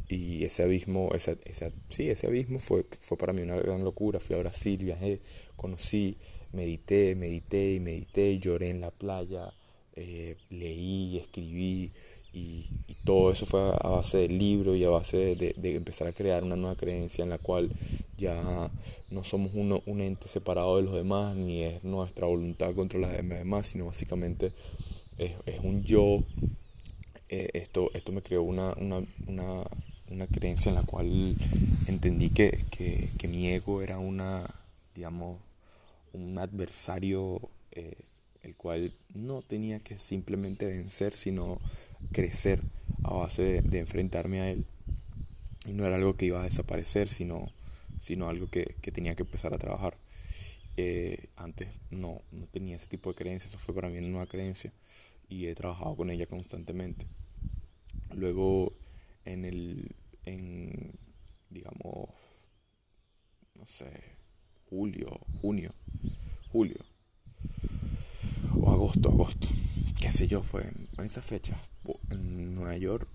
Y 0.08 0.44
ese 0.44 0.64
abismo, 0.64 1.12
esa, 1.14 1.36
esa, 1.46 1.70
sí, 1.88 2.10
ese 2.10 2.28
abismo 2.28 2.60
fue, 2.60 2.86
fue 3.00 3.18
para 3.18 3.32
mí 3.32 3.42
una 3.44 3.58
gran 3.58 3.84
locura. 3.84 4.20
Fui 4.20 4.36
a 4.36 4.40
Brasil, 4.40 4.84
viajé, 4.84 5.22
conocí, 5.56 6.18
medité, 6.52 7.16
medité 7.16 7.76
y 7.76 7.80
medité, 7.80 8.40
lloré 8.40 8.72
en 8.72 8.82
la 8.82 8.90
playa, 8.90 9.54
eh, 9.96 10.36
leí, 10.50 11.18
escribí, 11.18 11.92
y, 12.34 12.70
todo 13.06 13.32
eso 13.32 13.48
fue 13.48 13.60
a 13.60 13.88
base 13.88 14.20
del 14.20 14.38
libro 14.38 14.76
y 14.76 14.84
a 14.84 14.90
base 14.90 15.36
de, 15.36 15.76
empezar 15.76 16.08
a 16.08 16.12
crear 16.12 16.44
una 16.44 16.56
nueva 16.56 16.76
creencia 16.76 17.24
en 17.24 17.30
la 17.32 17.40
cual 17.40 17.72
ya 18.18 18.70
no 19.10 19.24
somos 19.24 19.52
uno, 19.56 19.82
un 19.88 20.02
ente 20.02 20.28
separado 20.28 20.78
de 20.78 20.84
los 20.84 20.94
demás, 20.94 21.36
ni 21.36 21.64
es 21.64 21.84
nuestra 21.84 22.28
voluntad 22.28 22.76
contra 22.76 23.00
las 23.00 23.12
demás, 23.14 23.68
sino 23.68 23.86
básicamente 23.86 24.52
es, 25.18 25.32
es 25.48 25.60
un 25.64 25.84
yo. 25.84 26.24
Eh, 27.30 27.50
esto, 27.54 27.90
esto 27.94 28.12
me 28.12 28.22
creó 28.22 28.44
una, 28.44 28.74
una, 28.74 29.04
una, 29.26 29.64
una, 30.12 30.28
creencia 30.28 30.70
en 30.70 30.76
la 30.76 30.84
cual 30.84 31.36
entendí 31.88 32.30
que, 32.30 32.66
que, 32.70 33.10
que 33.18 33.28
mi 33.28 33.48
ego 33.50 33.82
era 33.82 33.98
una, 33.98 34.44
digamos, 34.94 35.40
un 36.14 36.38
adversario 36.38 37.42
eh, 37.72 37.96
el 38.42 38.56
cual 38.56 38.94
no 39.14 39.42
tenía 39.42 39.80
que 39.80 40.00
simplemente 40.00 40.66
vencer, 40.66 41.14
sino 41.16 41.60
crecer 42.12 42.62
a 43.04 43.14
base 43.14 43.62
de, 43.62 43.80
enfrentarme 43.80 44.42
a 44.42 44.52
él. 44.52 44.66
Y 45.66 45.74
no 45.74 45.86
era 45.86 45.98
algo 45.98 46.16
que 46.16 46.26
iba 46.26 46.42
a 46.42 46.44
desaparecer, 46.44 47.10
sino, 47.10 47.52
sino 48.02 48.30
algo 48.30 48.48
que, 48.48 48.76
que 48.82 48.92
tenía 48.92 49.16
que 49.16 49.24
empezar 49.24 49.54
a 49.54 49.58
trabajar. 49.58 49.98
Eh, 50.78 51.28
antes 51.36 51.68
no, 51.92 52.22
no 52.32 52.48
tenía 52.48 52.78
ese 52.78 52.88
tipo 52.88 53.10
de 53.10 53.16
creencias, 53.16 53.52
eso 53.52 53.60
fue 53.60 53.76
para 53.76 53.90
mí 53.90 53.98
una 53.98 54.08
nueva 54.08 54.28
creencia 54.28 54.72
y 55.28 55.48
he 55.48 55.56
trabajado 55.56 55.96
con 55.96 56.10
ella 56.10 56.26
constantemente. 56.26 57.06
Luego 58.14 58.74
en 59.26 59.46
el, 59.46 59.96
en, 60.26 60.98
digamos, 61.50 62.10
no 63.56 63.66
sé, 63.66 63.92
julio, 64.70 65.08
junio, 65.42 65.70
julio, 66.50 66.80
o 68.56 68.72
agosto, 68.72 69.10
agosto, 69.10 69.48
qué 70.00 70.12
sé 70.12 70.28
yo, 70.28 70.44
fue 70.44 70.64
en 70.64 71.06
esa 71.06 71.22
fecha, 71.22 71.60
en 72.10 72.56
Nueva 72.56 72.78
York, 72.78 73.08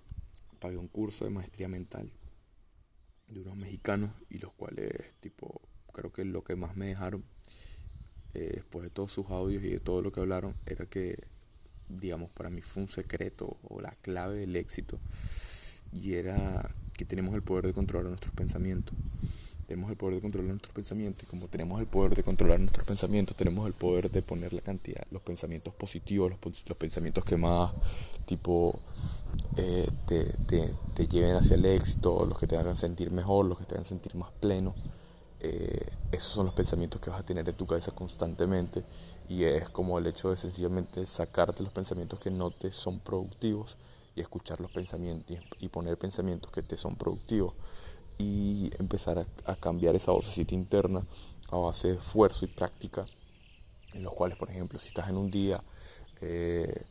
pagué 0.60 0.76
un 0.76 0.88
curso 0.88 1.24
de 1.24 1.30
maestría 1.30 1.68
mental 1.68 2.10
de 3.28 3.40
unos 3.40 3.56
mexicanos 3.56 4.10
y 4.28 4.38
los 4.38 4.52
cuales, 4.52 4.90
tipo, 5.20 5.62
creo 5.92 6.12
que 6.12 6.24
lo 6.24 6.44
que 6.44 6.56
más 6.56 6.76
me 6.76 6.86
dejaron, 6.86 7.24
eh, 8.34 8.50
después 8.54 8.84
de 8.84 8.90
todos 8.90 9.12
sus 9.12 9.30
audios 9.30 9.62
y 9.64 9.70
de 9.70 9.80
todo 9.80 10.02
lo 10.02 10.12
que 10.12 10.20
hablaron, 10.20 10.54
era 10.66 10.86
que, 10.86 11.26
digamos, 11.88 12.30
para 12.30 12.50
mí 12.50 12.60
fue 12.60 12.82
un 12.82 12.88
secreto 12.88 13.56
o 13.62 13.80
la 13.80 13.92
clave 14.02 14.40
del 14.40 14.54
éxito 14.56 15.00
y 15.90 16.14
era 16.14 16.74
que 16.96 17.04
tenemos 17.04 17.34
el 17.34 17.42
poder 17.42 17.66
de 17.66 17.72
controlar 17.72 18.08
nuestros 18.08 18.34
pensamientos 18.34 18.94
tenemos 19.64 19.90
el 19.90 19.96
poder 19.96 20.16
de 20.16 20.20
controlar 20.22 20.50
nuestros 20.50 20.74
pensamientos 20.74 21.24
y 21.24 21.26
como 21.26 21.48
tenemos 21.48 21.80
el 21.80 21.86
poder 21.86 22.14
de 22.14 22.22
controlar 22.22 22.60
nuestros 22.60 22.86
pensamientos, 22.86 23.36
tenemos 23.36 23.66
el 23.66 23.72
poder 23.72 24.10
de 24.10 24.22
poner 24.22 24.52
la 24.52 24.60
cantidad, 24.60 25.04
los 25.10 25.22
pensamientos 25.22 25.74
positivos, 25.74 26.30
los, 26.30 26.76
pensamientos 26.76 27.24
que 27.24 27.36
más 27.36 27.72
tipo 28.26 28.78
eh, 29.56 29.88
te, 30.06 30.24
te, 30.46 30.70
te, 30.94 31.06
lleven 31.06 31.36
hacia 31.36 31.56
el 31.56 31.64
éxito, 31.64 32.24
los 32.26 32.38
que 32.38 32.46
te 32.46 32.56
hagan 32.56 32.76
sentir 32.76 33.10
mejor, 33.10 33.46
los 33.46 33.58
que 33.58 33.64
te 33.64 33.74
hagan 33.74 33.86
sentir 33.86 34.14
más 34.14 34.30
pleno. 34.40 34.74
Eh, 35.40 35.86
esos 36.10 36.32
son 36.32 36.46
los 36.46 36.54
pensamientos 36.54 37.00
que 37.00 37.10
vas 37.10 37.20
a 37.20 37.26
tener 37.26 37.46
en 37.46 37.54
tu 37.54 37.66
cabeza 37.66 37.90
constantemente 37.90 38.82
y 39.28 39.44
es 39.44 39.68
como 39.68 39.98
el 39.98 40.06
hecho 40.06 40.30
de 40.30 40.38
sencillamente 40.38 41.04
sacarte 41.04 41.62
los 41.62 41.72
pensamientos 41.72 42.18
que 42.18 42.30
no 42.30 42.50
te 42.50 42.72
son 42.72 43.00
productivos 43.00 43.76
y 44.16 44.22
escuchar 44.22 44.60
los 44.60 44.70
pensamientos 44.70 45.36
y 45.60 45.68
poner 45.68 45.98
pensamientos 45.98 46.50
que 46.50 46.62
te 46.62 46.78
son 46.78 46.96
productivos 46.96 47.52
y 48.18 48.70
empezar 48.78 49.18
a, 49.18 49.26
a, 49.50 49.56
cambiar 49.56 49.94
esa 49.96 50.12
vocecita 50.12 50.54
interna 50.54 51.04
a 51.50 51.56
base 51.56 51.88
de 51.88 51.94
esfuerzo 51.94 52.44
y 52.44 52.48
práctica, 52.48 53.06
en 53.92 54.02
los 54.02 54.12
cuales, 54.12 54.36
por 54.36 54.50
ejemplo, 54.50 54.78
si 54.78 54.88
estás 54.88 55.08
en 55.08 55.16
un 55.16 55.30
día, 55.30 55.62
eh, 56.20 56.82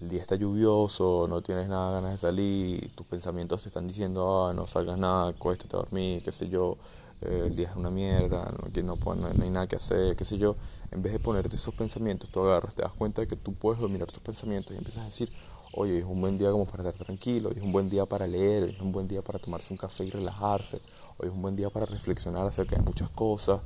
el 0.00 0.08
día 0.08 0.22
está 0.22 0.34
lluvioso, 0.34 1.26
no 1.28 1.42
tienes 1.42 1.68
nada 1.68 1.92
ganas 1.92 2.12
de 2.12 2.18
salir, 2.18 2.94
tus 2.94 3.06
pensamientos 3.06 3.62
te 3.62 3.68
están 3.68 3.86
diciendo, 3.86 4.46
ah, 4.46 4.54
no 4.54 4.66
salgas 4.66 4.96
nada, 4.96 5.32
cuéstate 5.34 5.76
a 5.76 5.80
dormir, 5.80 6.22
qué 6.22 6.32
sé 6.32 6.48
yo, 6.48 6.78
eh, 7.20 7.42
el 7.46 7.54
día 7.54 7.68
es 7.68 7.76
una 7.76 7.90
mierda, 7.90 8.50
no, 8.50 8.96
no, 8.96 9.14
no, 9.14 9.42
hay 9.42 9.50
nada 9.50 9.66
que 9.66 9.76
hacer, 9.76 10.16
qué 10.16 10.24
sé 10.24 10.38
yo, 10.38 10.56
en 10.90 11.02
vez 11.02 11.12
de 11.12 11.18
ponerte 11.18 11.54
esos 11.54 11.74
pensamientos, 11.74 12.30
tú 12.30 12.40
agarras, 12.40 12.74
te 12.74 12.82
das 12.82 12.92
cuenta 12.92 13.20
de 13.20 13.28
que 13.28 13.36
tú 13.36 13.52
puedes 13.54 13.80
dominar 13.80 14.08
tus 14.08 14.22
pensamientos 14.22 14.72
y 14.72 14.78
empiezas 14.78 15.02
a 15.02 15.06
decir, 15.06 15.30
oye, 15.72 15.98
es 15.98 16.04
un 16.04 16.20
buen 16.20 16.38
día 16.38 16.50
como 16.50 16.66
para 16.66 16.88
estar 16.88 17.06
tranquilo, 17.06 17.50
hoy 17.50 17.56
es 17.58 17.62
un 17.62 17.72
buen 17.72 17.88
día 17.88 18.06
para 18.06 18.26
leer, 18.26 18.64
hoy 18.64 18.70
es 18.70 18.80
un 18.80 18.92
buen 18.92 19.08
día 19.08 19.22
para 19.22 19.38
tomarse 19.38 19.72
un 19.72 19.78
café 19.78 20.04
y 20.04 20.10
relajarse, 20.10 20.80
hoy 21.18 21.28
es 21.28 21.34
un 21.34 21.42
buen 21.42 21.56
día 21.56 21.70
para 21.70 21.86
reflexionar 21.86 22.46
acerca 22.46 22.76
de 22.76 22.82
muchas 22.82 23.08
cosas, 23.10 23.60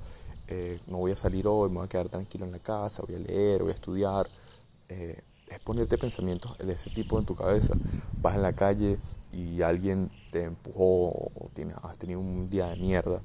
eh, 0.46 0.78
no 0.86 0.98
voy 0.98 1.12
a 1.12 1.16
salir 1.16 1.46
hoy, 1.46 1.70
me 1.70 1.76
voy 1.76 1.86
a 1.86 1.88
quedar 1.88 2.08
tranquilo 2.08 2.44
en 2.44 2.52
la 2.52 2.58
casa, 2.58 3.02
voy 3.06 3.16
a 3.16 3.18
leer, 3.18 3.62
voy 3.62 3.72
a 3.72 3.74
estudiar. 3.74 4.26
Eh, 4.88 5.22
es 5.48 5.58
ponerte 5.60 5.98
pensamientos 5.98 6.56
de 6.58 6.72
ese 6.72 6.90
tipo 6.90 7.18
en 7.18 7.26
tu 7.26 7.34
cabeza. 7.34 7.74
Vas 8.20 8.34
en 8.34 8.42
la 8.42 8.54
calle 8.54 8.98
y 9.32 9.62
alguien 9.62 10.10
te 10.30 10.44
empujó 10.44 11.08
o 11.10 11.50
tienes, 11.54 11.76
has 11.82 11.98
tenido 11.98 12.20
un 12.20 12.48
día 12.50 12.68
de 12.68 12.76
mierda 12.76 13.22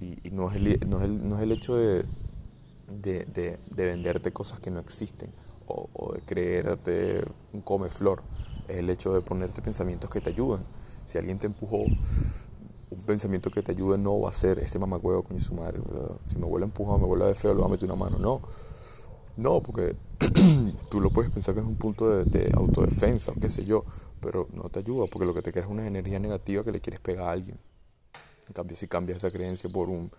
y, 0.00 0.30
no, 0.30 0.50
es 0.50 0.56
el, 0.56 0.88
no, 0.88 0.98
es 0.98 1.04
el, 1.04 1.28
no, 1.28 1.36
es 1.36 1.42
el, 1.42 1.52
hecho 1.52 1.76
de, 1.76 2.04
de, 2.88 3.24
de, 3.24 3.86
venderte 3.86 4.32
cosas 4.32 4.58
que 4.58 4.70
no 4.70 4.80
existen 4.80 5.30
o, 5.72 6.12
de 6.14 6.20
creerte 6.20 7.24
un 7.52 7.62
come 7.62 7.88
flor. 7.88 8.22
Es 8.68 8.76
el 8.76 8.90
hecho 8.90 9.12
de 9.12 9.22
ponerte 9.22 9.62
pensamientos 9.62 10.10
que 10.10 10.20
te 10.20 10.30
ayuden. 10.30 10.62
Si 11.06 11.18
alguien 11.18 11.38
te 11.38 11.46
empujó, 11.46 11.78
un 11.78 13.02
pensamiento 13.06 13.50
que 13.50 13.62
te 13.62 13.72
ayude 13.72 13.98
no 13.98 14.20
va 14.20 14.28
a 14.28 14.32
ser 14.32 14.58
ese 14.58 14.78
mamacuevo 14.78 15.22
con 15.22 15.40
su 15.40 15.54
madre. 15.54 15.80
Si 16.26 16.36
me 16.36 16.46
vuelve 16.46 16.64
a 16.64 16.68
empujar, 16.68 16.98
me 17.00 17.06
vuelve 17.06 17.24
a 17.24 17.28
ver 17.28 17.36
feo, 17.36 17.52
le 17.52 17.58
voy 17.58 17.66
a 17.66 17.70
meter 17.70 17.90
una 17.90 17.96
mano. 17.96 18.18
No, 18.18 18.40
no, 19.36 19.62
porque 19.62 19.96
tú 20.90 21.00
lo 21.00 21.10
puedes 21.10 21.30
pensar 21.32 21.54
que 21.54 21.60
es 21.60 21.66
un 21.66 21.76
punto 21.76 22.24
de, 22.24 22.52
autodefensa, 22.54 23.32
o 23.32 23.34
qué 23.34 23.48
sé 23.48 23.64
yo, 23.64 23.84
pero 24.20 24.46
no 24.52 24.68
te 24.68 24.80
ayuda 24.80 25.06
porque 25.10 25.26
lo 25.26 25.34
que 25.34 25.42
te 25.42 25.52
queda 25.52 25.64
es 25.64 25.70
una 25.70 25.86
energía 25.86 26.20
negativa 26.20 26.62
que 26.62 26.72
le 26.72 26.80
quieres 26.80 27.00
pegar 27.00 27.28
a 27.28 27.32
alguien. 27.32 27.58
En 28.46 28.52
cambio, 28.52 28.76
si 28.76 28.88
cambias 28.88 29.18
esa 29.18 29.30
creencia 29.30 29.70
por 29.70 29.88
un, 29.88 30.10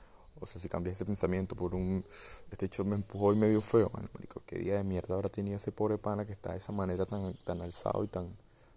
o 0.43 0.45
sea, 0.45 0.62
si 0.62 0.69
cambias 0.69 0.95
ese 0.95 1.06
pensamiento 1.06 1.56
por 1.56 1.73
un, 1.73 2.06
este 2.51 2.65
hecho 2.65 2.86
me 2.86 2.95
empujó 2.95 3.34
y 3.34 3.38
me 3.38 3.49
dio 3.49 3.62
feo, 3.62 3.89
bueno, 3.91 4.10
marico, 4.13 4.41
qué 4.45 4.58
día 4.58 4.75
de 4.75 4.84
mierda 4.84 5.15
ahora 5.15 5.29
tenía 5.29 5.58
ese 5.58 5.71
pobre 5.71 5.97
pana 5.97 6.25
que 6.25 6.34
está 6.34 6.51
de 6.51 6.58
esa 6.58 6.71
manera 6.71 7.06
tan, 7.06 7.34
tan 7.45 7.62
alzado 7.62 8.03
y 8.03 8.08
tan, 8.08 8.36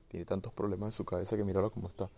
tiene 0.08 0.24
tantos 0.24 0.52
problemas 0.52 0.88
en 0.88 0.92
su 0.92 1.04
cabeza 1.04 1.36
que 1.36 1.44
míralo 1.44 1.70
como 1.70 1.88
está. 1.88 2.08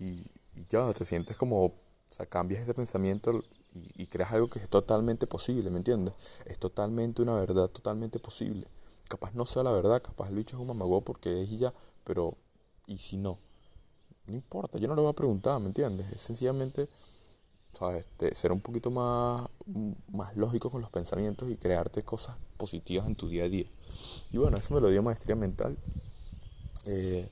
Y, 0.00 0.24
y 0.54 0.66
ya, 0.68 0.92
te 0.92 1.04
sientes 1.04 1.36
como, 1.36 1.66
o 1.66 1.74
sea, 2.10 2.26
cambias 2.26 2.62
ese 2.62 2.74
pensamiento 2.74 3.44
y, 3.74 4.06
creas 4.06 4.32
algo 4.32 4.48
que 4.48 4.58
es 4.58 4.68
totalmente 4.68 5.26
posible, 5.26 5.70
¿me 5.70 5.78
entiendes? 5.78 6.14
Es 6.46 6.58
totalmente 6.58 7.22
una 7.22 7.34
verdad, 7.34 7.68
totalmente 7.68 8.18
posible. 8.18 8.66
Capaz 9.08 9.34
no 9.34 9.46
sea 9.46 9.62
la 9.62 9.72
verdad, 9.72 10.02
capaz 10.02 10.28
el 10.28 10.36
bicho 10.36 10.56
es 10.56 10.60
un 10.60 10.68
mamagó 10.68 11.02
porque 11.02 11.42
es 11.42 11.50
y 11.50 11.58
ya, 11.58 11.72
pero 12.04 12.36
¿y 12.86 12.98
si 12.98 13.18
no? 13.18 13.38
No 14.26 14.34
importa, 14.34 14.78
yo 14.78 14.88
no 14.88 14.94
le 14.94 15.02
voy 15.02 15.10
a 15.10 15.14
preguntar, 15.14 15.60
¿me 15.60 15.66
entiendes? 15.66 16.10
Es 16.12 16.20
sencillamente, 16.20 16.88
¿sabes? 17.72 18.06
ser 18.32 18.52
un 18.52 18.60
poquito 18.60 18.90
más, 18.90 19.48
más 20.12 20.36
lógico 20.36 20.70
con 20.70 20.80
los 20.80 20.90
pensamientos 20.90 21.50
y 21.50 21.56
crearte 21.56 22.02
cosas 22.02 22.36
positivas 22.56 23.06
en 23.06 23.16
tu 23.16 23.28
día 23.28 23.44
a 23.44 23.48
día. 23.48 23.66
Y 24.32 24.38
bueno, 24.38 24.56
eso 24.56 24.74
me 24.74 24.80
lo 24.80 24.88
dio 24.88 25.02
maestría 25.02 25.36
mental. 25.36 25.76
Eh, 26.86 27.28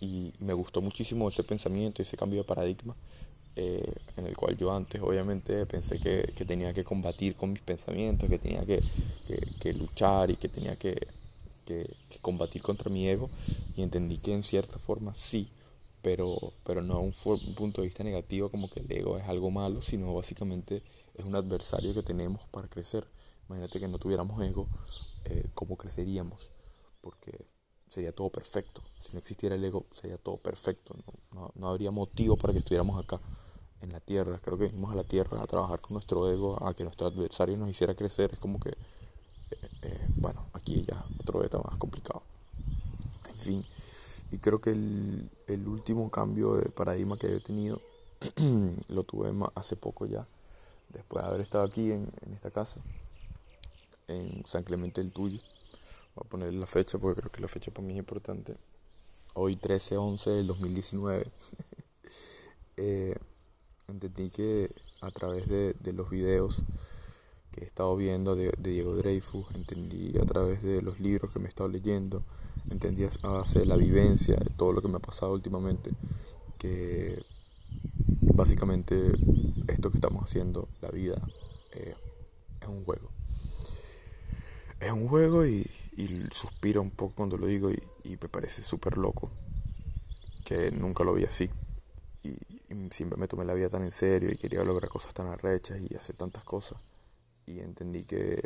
y 0.00 0.32
me 0.38 0.54
gustó 0.54 0.80
muchísimo 0.80 1.28
ese 1.28 1.44
pensamiento, 1.44 2.02
ese 2.02 2.16
cambio 2.16 2.40
de 2.40 2.44
paradigma. 2.44 2.96
Eh, 3.56 3.92
en 4.16 4.26
el 4.26 4.36
cual 4.36 4.56
yo 4.56 4.72
antes 4.72 5.02
obviamente 5.02 5.66
pensé 5.66 5.98
que, 5.98 6.32
que, 6.36 6.44
tenía 6.44 6.72
que 6.72 6.84
combatir 6.84 7.34
con 7.34 7.52
mis 7.52 7.60
pensamientos, 7.60 8.28
que 8.28 8.38
tenía 8.38 8.64
que, 8.64 8.80
que, 9.60 9.72
luchar 9.72 10.30
y 10.30 10.36
que 10.36 10.48
tenía 10.48 10.76
que, 10.76 11.08
combatir 12.22 12.62
contra 12.62 12.90
mi 12.90 13.08
ego 13.08 13.28
y 13.76 13.82
entendí 13.82 14.18
que 14.18 14.32
en 14.34 14.42
cierta 14.42 14.78
forma 14.78 15.14
sí, 15.14 15.48
pero, 16.02 16.52
pero 16.64 16.82
no 16.82 16.94
a 16.94 16.98
un, 16.98 17.12
punto 17.54 17.80
de 17.80 17.88
vista 17.88 18.04
negativo 18.04 18.50
como 18.50 18.70
que 18.70 18.80
el 18.80 18.90
ego 18.90 19.18
es 19.18 19.28
algo 19.28 19.50
malo, 19.50 19.82
sino 19.82 20.14
básicamente 20.14 20.82
es 21.14 21.24
un 21.24 21.34
adversario 21.34 21.94
que 21.94 22.02
tenemos 22.02 22.46
para 22.48 22.68
crecer. 22.68 23.06
Imagínate 23.48 23.80
que 23.80 23.88
no 23.88 23.98
tuviéramos 23.98 24.42
ego, 24.42 24.68
eh, 25.24 25.46
¿cómo 25.54 25.76
creceríamos? 25.76 26.50
Porque 27.00 27.46
sería 27.86 28.12
todo 28.12 28.30
perfecto. 28.30 28.82
Si 29.02 29.12
no 29.12 29.18
existiera 29.18 29.56
el 29.56 29.64
ego, 29.64 29.86
sería 29.94 30.16
todo 30.16 30.36
perfecto. 30.36 30.94
No, 31.34 31.52
no, 31.54 31.68
habría 31.68 31.90
motivo 31.90 32.36
para 32.36 32.52
que 32.52 32.60
estuviéramos 32.60 33.02
acá 33.02 33.18
en 33.82 33.92
la 33.92 34.00
tierra. 34.00 34.38
Creo 34.42 34.56
que 34.56 34.68
venimos 34.68 34.92
a 34.92 34.94
la 34.94 35.02
tierra 35.02 35.42
a 35.42 35.46
trabajar 35.46 35.80
con 35.80 35.94
nuestro 35.94 36.30
ego, 36.30 36.64
a 36.64 36.72
que 36.74 36.84
nuestro 36.84 37.08
adversario 37.08 37.56
nos 37.56 37.68
hiciera 37.68 37.94
crecer. 37.94 38.30
Es 38.32 38.38
como 38.38 38.60
que, 38.60 38.70
eh, 38.70 39.68
eh, 39.82 40.06
bueno, 40.16 40.46
aquí 40.52 40.84
ya 40.86 41.04
otro 41.18 41.40
beta 41.40 41.58
más 41.58 41.76
complicado. 41.78 42.22
En 43.28 43.36
fin, 43.36 43.66
y 44.30 44.38
creo 44.38 44.60
que 44.60 44.70
el, 44.70 45.30
el 45.48 45.66
último 45.66 46.10
cambio 46.10 46.54
de 46.54 46.70
paradigma 46.70 47.18
que 47.18 47.26
he 47.26 47.40
tenido 47.40 47.80
lo 48.88 49.04
tuve 49.04 49.32
hace 49.54 49.76
poco 49.76 50.06
ya, 50.06 50.26
después 50.90 51.24
de 51.24 51.28
haber 51.28 51.40
estado 51.40 51.64
aquí 51.64 51.90
en, 51.90 52.10
esta 52.34 52.50
casa, 52.50 52.80
en 54.08 54.44
San 54.46 54.62
Clemente 54.62 55.00
el 55.00 55.12
Tuyo. 55.12 55.40
Voy 56.14 56.24
a 56.26 56.28
poner 56.28 56.54
la 56.54 56.66
fecha 56.66 56.98
porque 56.98 57.20
creo 57.20 57.32
que 57.32 57.40
la 57.40 57.48
fecha 57.48 57.70
para 57.70 57.86
mí 57.86 57.94
es 57.94 57.98
importante. 57.98 58.56
Hoy 59.34 59.56
13-11 59.56 60.36
del 60.36 60.46
2019. 60.48 61.24
eh, 62.76 63.16
entendí 63.88 64.30
que 64.30 64.68
a 65.00 65.10
través 65.10 65.48
de, 65.48 65.74
de, 65.74 65.92
los 65.92 66.10
videos 66.10 66.62
que 67.50 67.62
he 67.62 67.66
estado 67.66 67.96
viendo 67.96 68.36
de, 68.36 68.52
Diego 68.58 68.96
Dreyfus, 68.96 69.46
entendí 69.54 70.16
a 70.18 70.26
través 70.26 70.62
de 70.62 70.82
los 70.82 71.00
libros 71.00 71.32
que 71.32 71.38
me 71.38 71.46
he 71.46 71.48
estado 71.48 71.68
leyendo, 71.68 72.22
entendí 72.70 73.04
a 73.04 73.28
base 73.28 73.60
de 73.60 73.66
la 73.66 73.76
vivencia, 73.76 74.36
de 74.36 74.50
todo 74.50 74.72
lo 74.72 74.82
que 74.82 74.88
me 74.88 74.96
ha 74.96 75.00
pasado 75.00 75.32
últimamente, 75.32 75.90
que 76.58 77.20
básicamente 78.20 79.12
esto 79.68 79.90
que 79.90 79.96
estamos 79.96 80.24
haciendo, 80.24 80.68
la 80.80 80.90
vida, 80.90 81.20
eh, 81.72 81.94
es 82.60 82.68
un 82.68 82.84
juego. 82.84 83.10
Es 84.80 84.92
un 84.92 85.08
juego 85.08 85.44
y, 85.44 85.68
y 86.00 86.26
suspiro 86.32 86.80
un 86.80 86.90
poco 86.90 87.14
cuando 87.14 87.36
lo 87.36 87.46
digo 87.46 87.70
y, 87.70 87.80
me 88.04 88.28
parece 88.28 88.62
súper 88.62 88.96
loco, 88.96 89.30
que 90.44 90.70
nunca 90.70 91.04
lo 91.04 91.14
vi 91.14 91.24
así. 91.24 91.50
Y, 92.22 92.36
siempre 92.90 93.18
me 93.18 93.28
tomé 93.28 93.44
la 93.44 93.54
vida 93.54 93.68
tan 93.68 93.82
en 93.82 93.90
serio 93.90 94.30
y 94.32 94.36
quería 94.36 94.64
lograr 94.64 94.88
cosas 94.88 95.12
tan 95.12 95.26
arrechas 95.26 95.80
y 95.80 95.94
hacer 95.94 96.16
tantas 96.16 96.44
cosas. 96.44 96.80
Y 97.50 97.60
entendí 97.60 98.04
que, 98.04 98.40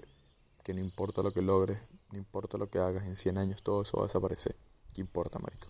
que 0.62 0.72
no 0.72 0.80
importa 0.80 1.22
lo 1.22 1.32
que 1.32 1.42
logres, 1.42 1.78
no 2.12 2.18
importa 2.18 2.56
lo 2.56 2.70
que 2.70 2.78
hagas, 2.78 3.04
en 3.04 3.16
100 3.16 3.38
años 3.38 3.62
todo 3.62 3.82
eso 3.82 3.98
va 3.98 4.04
a 4.04 4.06
desaparecer. 4.06 4.56
¿Qué 4.94 5.00
importa, 5.00 5.38
marico? 5.38 5.68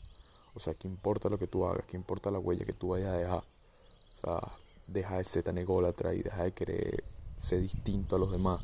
O 0.55 0.61
sea, 0.61 0.75
¿qué 0.75 0.87
importa 0.87 1.29
lo 1.29 1.37
que 1.37 1.49
tú 1.49 1.67
hagas? 1.67 1.87
¿Qué 1.87 1.97
importa 1.97 2.31
la 2.31 2.39
huella 2.39 2.65
que 2.65 2.73
tú 2.73 2.89
vayas 2.91 3.09
a 3.09 3.17
dejar? 3.17 3.43
O 3.43 4.21
sea, 4.21 4.53
deja 4.87 5.19
de 5.19 5.25
ser 5.25 5.43
tan 5.43 5.59
ególatra 5.59 6.15
y 6.15 6.23
deja 6.23 6.45
de 6.45 6.53
querer 6.53 7.03
ser 7.37 7.61
distinto 7.61 8.17
a 8.17 8.19
los 8.19 8.31
demás 8.31 8.61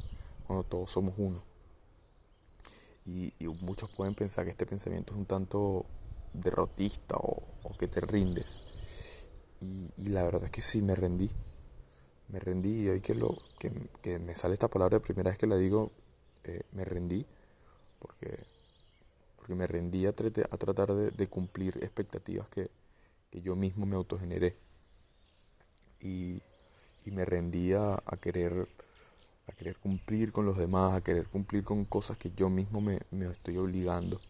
cuando 0.47 0.65
todos 0.65 0.91
somos 0.91 1.15
uno. 1.17 1.43
Y, 3.05 3.33
muchos 3.61 3.91
pueden 3.91 4.15
pensar 4.15 4.45
que 4.45 4.51
este 4.51 4.67
pensamiento 4.67 5.13
es 5.13 5.19
un 5.19 5.27
tanto 5.27 5.85
derrotista 6.33 7.17
o, 7.17 7.43
que 7.79 7.89
te 7.89 8.01
rindes. 8.01 9.29
Y, 9.61 9.91
la 10.11 10.23
verdad 10.23 10.45
es 10.45 10.51
que 10.51 10.63
sí, 10.63 10.81
me 10.81 10.95
rendí. 10.95 11.31
Me 12.31 12.39
rendí 12.39 12.85
y 12.85 12.89
hoy 12.89 13.01
que, 13.01 13.15
lo, 13.15 13.37
que, 13.59 14.19
me 14.19 14.35
sale 14.35 14.55
esta 14.55 14.69
palabra 14.69 14.99
de 14.99 15.05
primera 15.05 15.31
vez 15.31 15.39
que 15.39 15.47
la 15.47 15.57
digo, 15.57 15.93
eh, 16.45 16.63
me 16.73 16.85
rendí. 16.85 17.27
Porque, 17.99 18.45
porque 19.37 19.55
me 19.55 19.67
rendí 19.67 20.07
a, 20.07 20.11
a 20.11 20.13
tratar 20.13 20.95
de, 20.95 21.27
cumplir 21.29 21.77
expectativas 21.83 22.49
que, 22.49 22.71
yo 23.33 23.57
mismo 23.57 23.87
me 23.87 23.97
autogeneré. 23.97 24.57
Y, 26.01 26.43
y 27.05 27.11
me 27.11 27.25
rendí 27.25 27.73
a 27.73 28.01
querer 28.21 28.69
a 29.51 29.53
querer 29.53 29.77
cumplir 29.79 30.33
con 30.33 30.47
los 30.47 30.57
demás, 30.57 30.95
a 30.95 31.01
querer 31.03 31.27
cumplir 31.29 31.65
con 31.65 31.85
cosas 31.85 32.17
que 32.17 32.31
yo 32.33 32.49
mismo 32.49 32.81
me, 32.81 33.01
estoy 33.31 33.59
obligando 33.59 34.21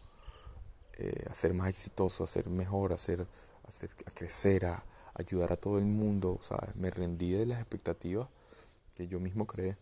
eh, 0.97 1.25
a 1.29 1.33
ser 1.35 1.53
más 1.53 1.69
exitoso, 1.69 2.23
a 2.23 2.27
ser 2.27 2.49
mejor, 2.49 2.93
a, 2.93 2.97
ser, 2.97 3.21
a, 3.21 4.11
crecer, 4.11 4.65
a, 4.65 4.83
ayudar 5.13 5.53
a 5.53 5.57
todo 5.57 5.77
el 5.77 5.85
mundo. 5.85 6.39
Sea, 6.41 6.59
me 6.75 6.89
rendí 6.89 7.31
de 7.31 7.45
las 7.45 7.59
expectativas 7.59 8.27
que 8.95 9.07
yo 9.07 9.19
mismo 9.19 9.47
creé. 9.47 9.77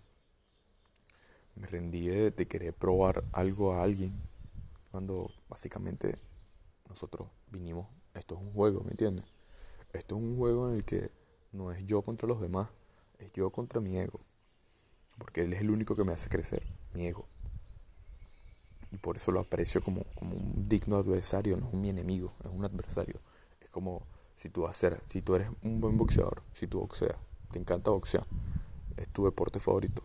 Me 1.55 1.67
rendí 1.67 2.07
de, 2.07 2.31
de 2.31 2.47
querer 2.47 2.73
probar 2.73 3.23
algo 3.33 3.73
a 3.73 3.83
alguien 3.83 4.17
cuando 4.91 5.31
básicamente 5.49 6.17
nosotros 6.89 7.29
vinimos, 7.51 7.87
esto 8.13 8.35
es 8.35 8.41
un 8.41 8.53
juego, 8.53 8.83
¿me 8.83 8.91
entiendes? 8.91 9.25
Esto 9.93 10.15
es 10.15 10.21
un 10.21 10.37
juego 10.37 10.69
en 10.69 10.75
el 10.75 10.85
que 10.85 11.11
no 11.51 11.71
es 11.71 11.85
yo 11.85 12.01
contra 12.01 12.27
los 12.27 12.41
demás, 12.41 12.69
es 13.19 13.31
yo 13.33 13.49
contra 13.51 13.81
mi 13.81 13.97
ego 13.97 14.21
porque 15.19 15.41
Él 15.41 15.53
es 15.53 15.61
el 15.61 15.69
único 15.69 15.95
que 15.95 16.03
me 16.03 16.13
hace 16.13 16.29
crecer, 16.29 16.63
mi 16.93 17.05
ego. 17.05 17.27
Y 18.91 18.97
por 18.97 19.17
eso 19.17 19.31
lo 19.31 19.41
aprecio 19.41 19.83
como, 19.83 20.03
como 20.15 20.35
un 20.35 20.67
digno 20.67 20.95
adversario, 20.95 21.57
no 21.57 21.67
es 21.67 21.73
mi 21.73 21.89
enemigo, 21.89 22.33
es 22.43 22.49
un 22.49 22.65
adversario. 22.65 23.19
Es 23.61 23.69
como 23.69 24.07
si 24.39 24.49
tú, 24.49 24.65
si 25.05 25.21
tú 25.21 25.35
eres 25.35 25.49
un 25.63 25.81
buen 25.81 25.97
boxeador, 25.97 26.43
si 26.53 26.65
tú 26.65 26.79
boxeas, 26.79 27.17
te 27.51 27.59
encanta 27.59 27.91
boxear, 27.91 28.25
es 28.95 29.09
tu 29.09 29.25
deporte 29.25 29.59
favorito. 29.59 30.01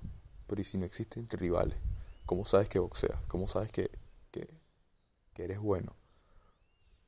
Pero 0.48 0.60
¿y 0.60 0.64
si 0.64 0.76
no 0.76 0.84
existen 0.84 1.28
rivales? 1.30 1.78
¿Cómo 2.26 2.44
sabes 2.44 2.68
que 2.68 2.80
boxeas? 2.80 3.16
¿Cómo 3.28 3.46
sabes 3.46 3.70
que, 3.70 3.92
que, 4.32 4.48
que 5.34 5.44
eres 5.44 5.60
bueno? 5.60 5.94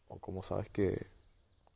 ¿O 0.06 0.20
cómo 0.20 0.40
sabes 0.40 0.68
que, 0.68 1.04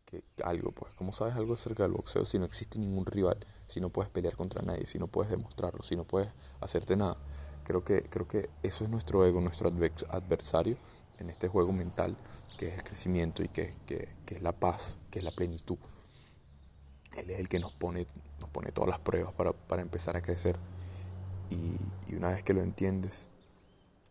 que 0.05 0.23
algo, 0.45 0.71
pues, 0.71 0.95
cómo 0.95 1.13
sabes 1.13 1.35
algo 1.35 1.55
acerca 1.55 1.83
del 1.83 1.93
boxeo 1.93 2.25
si 2.25 2.39
no 2.39 2.45
existe 2.45 2.79
ningún 2.79 3.05
rival, 3.07 3.39
si 3.67 3.81
no 3.81 3.91
puedes 3.91 4.09
pelear 4.09 4.37
contra 4.37 4.63
nadie, 4.63 4.87
si 4.87 5.01
no 5.01 5.09
puedes 5.09 5.33
demostrarlo, 5.33 5.83
si 5.83 5.97
no 5.97 6.05
puedes 6.05 6.31
hacerte 6.61 6.95
nada? 6.95 7.17
Creo 7.65 7.83
que, 7.83 8.05
creo 8.05 8.29
que 8.29 8.49
eso 8.63 8.85
es 8.85 8.91
nuestro 8.91 9.27
ego, 9.27 9.41
nuestro 9.41 9.69
adversario 9.69 10.77
en 11.21 11.31
este 11.31 11.49
juego 11.49 11.73
mental, 11.73 12.17
que 12.59 12.69
es 12.69 12.75
el 12.75 12.83
crecimiento 12.83 13.43
y 13.43 13.49
que, 13.49 13.75
que, 13.87 14.09
es 14.35 14.43
la 14.43 14.53
paz, 14.53 14.97
que 15.11 15.21
es 15.21 15.25
la 15.25 15.31
plenitud. 15.31 15.79
Él 17.17 17.31
es 17.31 17.39
el 17.39 17.49
que 17.49 17.61
nos 17.61 17.73
pone, 17.73 18.07
nos 18.41 18.51
pone 18.51 18.73
todas 18.73 18.91
las 18.91 19.01
pruebas 19.01 19.33
para, 19.35 19.53
para 19.53 19.83
empezar 19.83 20.17
a 20.17 20.23
crecer. 20.23 20.57
Y, 21.51 21.77
y, 22.09 22.17
una 22.17 22.29
vez 22.29 22.43
que 22.43 22.55
lo 22.55 22.63
entiendes, 22.63 23.29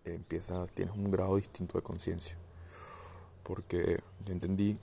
empieza, 0.06 0.68
tienes 0.68 0.96
un 0.96 1.10
grado 1.10 1.36
distinto 1.36 1.78
de 1.78 1.84
conciencia. 1.84 2.38
Porque 3.44 4.02
yo 4.26 4.34
entendí 4.34 4.80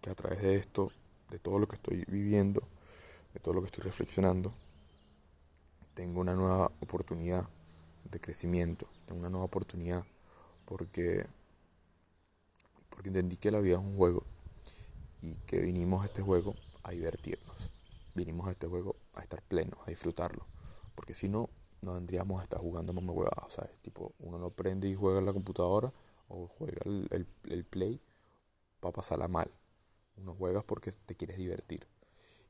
que 0.00 0.10
a 0.10 0.14
través 0.14 0.42
de 0.42 0.56
esto, 0.56 0.92
de 1.30 1.38
todo 1.38 1.58
lo 1.58 1.66
que 1.66 1.76
estoy 1.76 2.04
viviendo, 2.06 2.62
de 3.34 3.40
todo 3.40 3.54
lo 3.54 3.60
que 3.60 3.66
estoy 3.66 3.84
reflexionando, 3.84 4.52
tengo 5.94 6.20
una 6.20 6.34
nueva 6.34 6.70
oportunidad 6.80 7.48
de 8.10 8.20
crecimiento, 8.20 8.86
de 9.06 9.14
una 9.14 9.30
nueva 9.30 9.46
oportunidad, 9.46 10.04
porque, 10.64 11.26
porque 12.96 13.10
entendí 13.10 13.36
que 13.36 13.50
la 13.50 13.60
vida 13.60 13.74
es 13.74 13.84
un 13.84 13.94
juego 13.94 14.24
y 15.20 15.34
que 15.46 15.60
vinimos 15.60 16.02
a 16.02 16.06
este 16.06 16.22
juego 16.22 16.54
a 16.82 16.92
divertirnos, 16.92 17.70
vinimos 18.14 18.48
a 18.48 18.52
este 18.52 18.66
juego 18.66 18.96
a 19.12 19.20
estar 19.20 19.42
plenos, 19.42 19.78
a 19.86 19.90
disfrutarlo, 19.90 20.46
porque 20.94 21.12
si 21.12 21.28
no, 21.28 21.50
no 21.82 21.92
vendríamos 21.92 22.40
a 22.40 22.44
estar 22.44 22.58
jugando 22.58 22.94
más 22.94 23.04
huevadas, 23.04 23.52
¿sabes? 23.52 23.76
Tipo, 23.82 24.14
uno 24.18 24.38
no 24.38 24.48
prende 24.48 24.88
y 24.88 24.94
juega 24.94 25.18
en 25.18 25.26
la 25.26 25.34
computadora 25.34 25.92
o 26.28 26.48
juega 26.48 26.80
el, 26.86 27.26
el 27.50 27.64
play 27.66 28.00
para 28.80 28.94
pasarla 28.94 29.28
mal. 29.28 29.50
Uno 30.16 30.34
juegas 30.34 30.64
porque 30.64 30.90
te 30.90 31.14
quieres 31.14 31.36
divertir. 31.36 31.86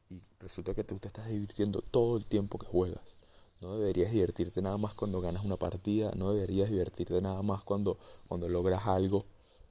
Y 0.09 0.23
resulta 0.39 0.75
que 0.75 0.85
tú 0.85 1.01
te 1.01 1.09
estás 1.09 1.27
divirtiendo 1.27 1.83
todo 1.83 2.19
el 2.19 2.25
tiempo 2.25 2.57
que 2.57 2.67
juegas. 2.67 3.17
No 3.61 3.77
deberías 3.79 4.13
divertirte 4.13 4.63
nada 4.63 4.79
más 4.79 4.95
cuando 4.95 5.21
ganas 5.21 5.45
una 5.45 5.57
partida, 5.57 6.13
no 6.15 6.33
deberías 6.33 6.71
divertirte 6.71 7.21
nada 7.21 7.43
más 7.43 7.65
cuando, 7.65 7.99
cuando 8.29 8.49
logras 8.49 8.87
algo, 8.87 9.27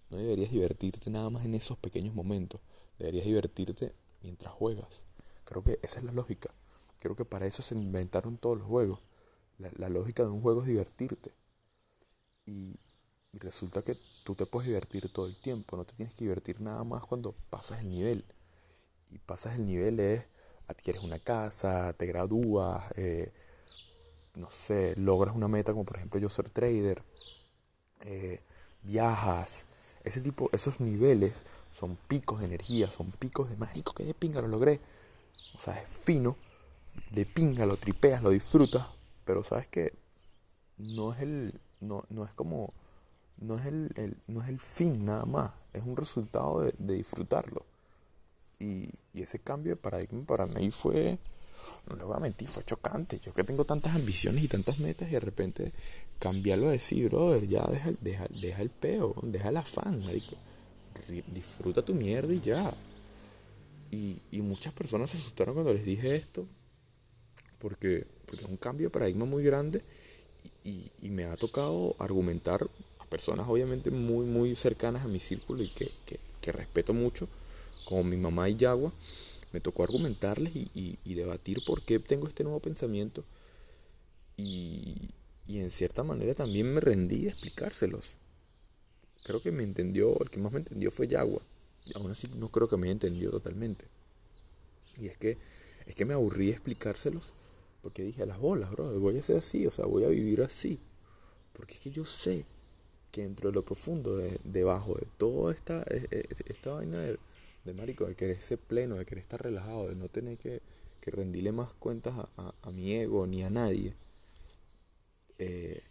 no 0.10 0.18
deberías 0.18 0.52
divertirte 0.52 1.10
nada 1.10 1.30
más 1.30 1.46
en 1.46 1.56
esos 1.56 1.78
pequeños 1.78 2.14
momentos, 2.14 2.62
deberías 3.00 3.26
divertirte 3.26 3.94
mientras 4.22 4.54
juegas. 4.54 5.04
Creo 5.44 5.64
que 5.64 5.80
esa 5.84 6.00
es 6.00 6.06
la 6.06 6.12
lógica. 6.12 6.54
Creo 7.00 7.16
que 7.16 7.26
para 7.26 7.46
eso 7.46 7.62
se 7.62 7.76
inventaron 7.76 8.38
todos 8.38 8.58
los 8.58 8.68
juegos. 8.68 9.00
La, 9.58 9.90
lógica 9.90 10.24
de 10.24 10.30
un 10.30 10.42
juego 10.42 10.62
es 10.62 10.68
divertirte. 10.68 11.32
Y, 12.46 12.80
y 13.32 13.40
resulta 13.40 13.82
que 13.82 13.96
tú 14.24 14.36
te 14.36 14.46
puedes 14.46 14.68
divertir 14.68 15.12
todo 15.12 15.28
el 15.28 15.36
tiempo, 15.36 15.78
no 15.78 15.86
te 15.86 15.94
tienes 15.94 16.16
que 16.16 16.26
divertir 16.26 16.62
nada 16.62 16.84
más 16.84 17.04
cuando 17.04 17.34
pasas 17.50 17.80
el 17.82 17.90
nivel. 17.90 18.26
Y 19.12 19.20
pasas 19.20 19.56
el 19.56 19.66
nivel 19.66 20.00
es, 20.00 20.26
adquieres 20.68 21.04
una 21.04 21.20
casa, 21.20 21.94
te 21.94 22.06
gradúas, 22.06 22.92
eh, 22.96 23.32
no 24.36 24.50
sé, 24.50 24.96
logras 24.98 25.36
una 25.36 25.48
meta 25.48 25.72
como 25.72 25.86
por 25.86 25.98
ejemplo 25.98 26.20
yo 26.20 26.30
ser 26.30 26.50
trader, 26.50 27.04
eh, 28.02 28.42
viajas, 28.84 29.66
ese 30.06 30.22
tipo, 30.22 30.50
esos 30.54 30.80
niveles 30.80 31.46
son 31.72 31.98
picos 32.08 32.40
de 32.40 32.46
energía, 32.46 32.90
son 32.92 33.12
picos 33.12 33.50
de 33.50 33.58
marico, 33.58 33.94
que 33.94 34.04
de 34.06 34.14
pinga 34.14 34.42
lo 34.42 34.48
logré. 34.48 34.80
O 35.56 35.60
sea, 35.60 35.82
es 35.82 35.90
fino, 35.90 36.38
de 37.12 37.26
pinga 37.26 37.66
lo 37.66 37.76
tripeas, 37.76 38.22
lo 38.22 38.30
disfrutas, 38.30 38.88
pero 39.26 39.44
sabes 39.44 39.68
que 39.68 39.94
no 40.78 41.14
es 41.14 41.22
el, 41.22 41.60
no, 41.82 42.06
no 42.10 42.24
es 42.24 42.34
como, 42.34 42.74
no 43.38 43.58
es 43.58 43.66
el, 43.66 44.18
no 44.28 44.44
es 44.44 44.50
el 44.50 44.60
fin 44.60 45.06
nada 45.06 45.26
más, 45.26 45.52
es 45.74 45.84
un 45.84 45.98
resultado 45.98 46.62
de, 46.62 46.74
de 46.78 46.94
disfrutarlo. 46.94 47.66
Y, 48.60 48.90
y 49.12 49.24
ese 49.24 49.40
cambio 49.40 49.74
de 49.74 49.82
paradigma 49.82 50.24
para 50.26 50.46
mí 50.46 50.72
fue, 50.72 51.20
no 51.88 51.96
le 51.96 52.04
voy 52.04 52.16
a 52.16 52.20
mentir, 52.20 52.48
fue 52.48 52.64
chocante. 52.64 53.20
Yo 53.24 53.34
que 53.34 53.44
tengo 53.44 53.66
tantas 53.66 53.96
ambiciones 53.96 54.44
y 54.44 54.48
tantas 54.48 54.80
metas 54.80 55.10
y 55.10 55.12
de 55.12 55.20
repente 55.20 55.72
cambiarlo 56.20 56.70
a 56.70 56.72
decir, 56.72 57.10
brother, 57.10 57.48
ya 57.48 57.66
deja, 57.66 57.92
deja, 58.02 58.28
deja 58.30 58.62
el 58.62 58.70
peo, 58.70 59.16
deja 59.24 59.50
el 59.50 59.58
afán, 59.58 60.04
marico. 60.04 60.36
Disfruta 61.28 61.84
tu 61.84 61.94
mierda 61.94 62.34
y 62.34 62.42
ya. 62.42 62.74
Y, 63.92 64.18
y 64.32 64.42
muchas 64.42 64.74
personas 64.74 65.12
se 65.12 65.18
asustaron 65.18 65.54
cuando 65.54 65.74
les 65.74 65.86
dije 65.86 66.16
esto, 66.16 66.46
porque, 67.60 68.06
porque 68.26 68.44
es 68.44 68.50
un 68.50 68.58
cambio 68.58 68.88
de 68.88 68.92
paradigma 68.92 69.26
muy 69.26 69.44
grande 69.44 69.82
y, 70.64 70.92
y, 71.02 71.10
me 71.10 71.26
ha 71.26 71.36
tocado 71.36 71.96
argumentar 72.00 72.68
a 73.00 73.06
personas 73.06 73.48
obviamente 73.48 73.92
muy, 73.92 74.26
muy 74.26 74.56
cercanas 74.56 75.06
a 75.06 75.08
mi 75.08 75.20
círculo 75.20 75.64
y 75.64 75.70
que, 75.70 75.92
que, 76.06 76.20
que 76.42 76.52
respeto 76.52 76.94
mucho, 76.94 77.28
como 77.86 78.04
mi 78.04 78.18
mamá 78.18 78.50
y 78.50 78.56
Yagua 78.56 78.92
me 79.56 79.62
tocó 79.62 79.84
argumentarles 79.84 80.52
y, 80.54 81.14
debatir 81.16 81.64
por 81.66 81.82
qué 81.82 81.98
tengo 82.00 82.28
este 82.28 82.44
nuevo 82.44 82.60
pensamiento. 82.60 83.24
Y, 84.36 85.12
en 85.48 85.72
cierta 85.72 86.04
manera 86.04 86.34
también 86.34 86.74
me 86.74 86.82
rendí 86.82 87.28
a 87.28 87.30
explicárselos. 87.30 88.18
Creo 89.24 89.42
que 89.42 89.54
me 89.54 89.64
entendió, 89.64 90.20
el 90.20 90.30
que 90.30 90.42
más 90.42 90.52
me 90.52 90.60
entendió 90.60 90.92
fue 90.92 91.08
Yagua. 91.08 91.42
Y 91.86 91.98
aún 91.98 92.12
así 92.12 92.28
no 92.36 92.50
creo 92.50 92.68
que 92.68 92.76
me 92.76 92.88
haya 92.88 92.92
entendido 92.92 93.32
totalmente. 93.32 93.86
Y 94.98 95.08
es 95.08 95.16
que, 95.16 95.38
es 95.86 95.96
que 95.96 96.04
me 96.04 96.14
aburrí 96.14 96.48
de 96.48 96.52
explicárselos. 96.52 97.24
Porque 97.82 98.04
dije, 98.04 98.24
a 98.24 98.26
las 98.26 98.40
bolas, 98.40 98.72
bro, 98.72 99.00
voy 99.00 99.18
a 99.18 99.24
ser 99.24 99.38
así, 99.38 99.66
o 99.66 99.72
sea, 99.72 99.86
voy 99.86 100.04
a 100.04 100.10
vivir 100.10 100.42
así. 100.42 100.82
Porque 101.54 101.76
es 101.76 101.80
que 101.80 101.92
yo 101.92 102.04
sé 102.04 102.44
que 103.10 103.22
dentro 103.22 103.52
de 103.52 103.56
lo 103.56 103.64
profundo, 103.64 104.18
debajo 104.44 104.96
de 104.96 105.08
toda 105.18 105.54
esta, 105.54 105.82
e, 105.84 106.06
e, 106.12 106.26
esta 106.48 106.74
vaina 106.74 107.00
de 107.00 107.18
de 107.66 107.74
marico, 107.74 108.06
de 108.06 108.16
querer 108.16 108.40
ser 108.42 108.60
pleno, 108.60 108.96
de 108.96 109.06
querer 109.06 109.22
estar 109.22 109.42
relajado, 109.42 109.88
de 109.88 109.96
no 109.96 110.08
tener 110.08 110.38
que, 110.38 110.62
que 111.02 111.12
rendirle 111.12 111.52
más 111.52 111.74
cuentas 111.74 112.14
a, 112.38 112.72
mi 112.72 112.94
ego 112.94 113.28
ni 113.28 113.44
a 113.44 113.50
nadie, 113.50 113.96
eh, 115.40 115.84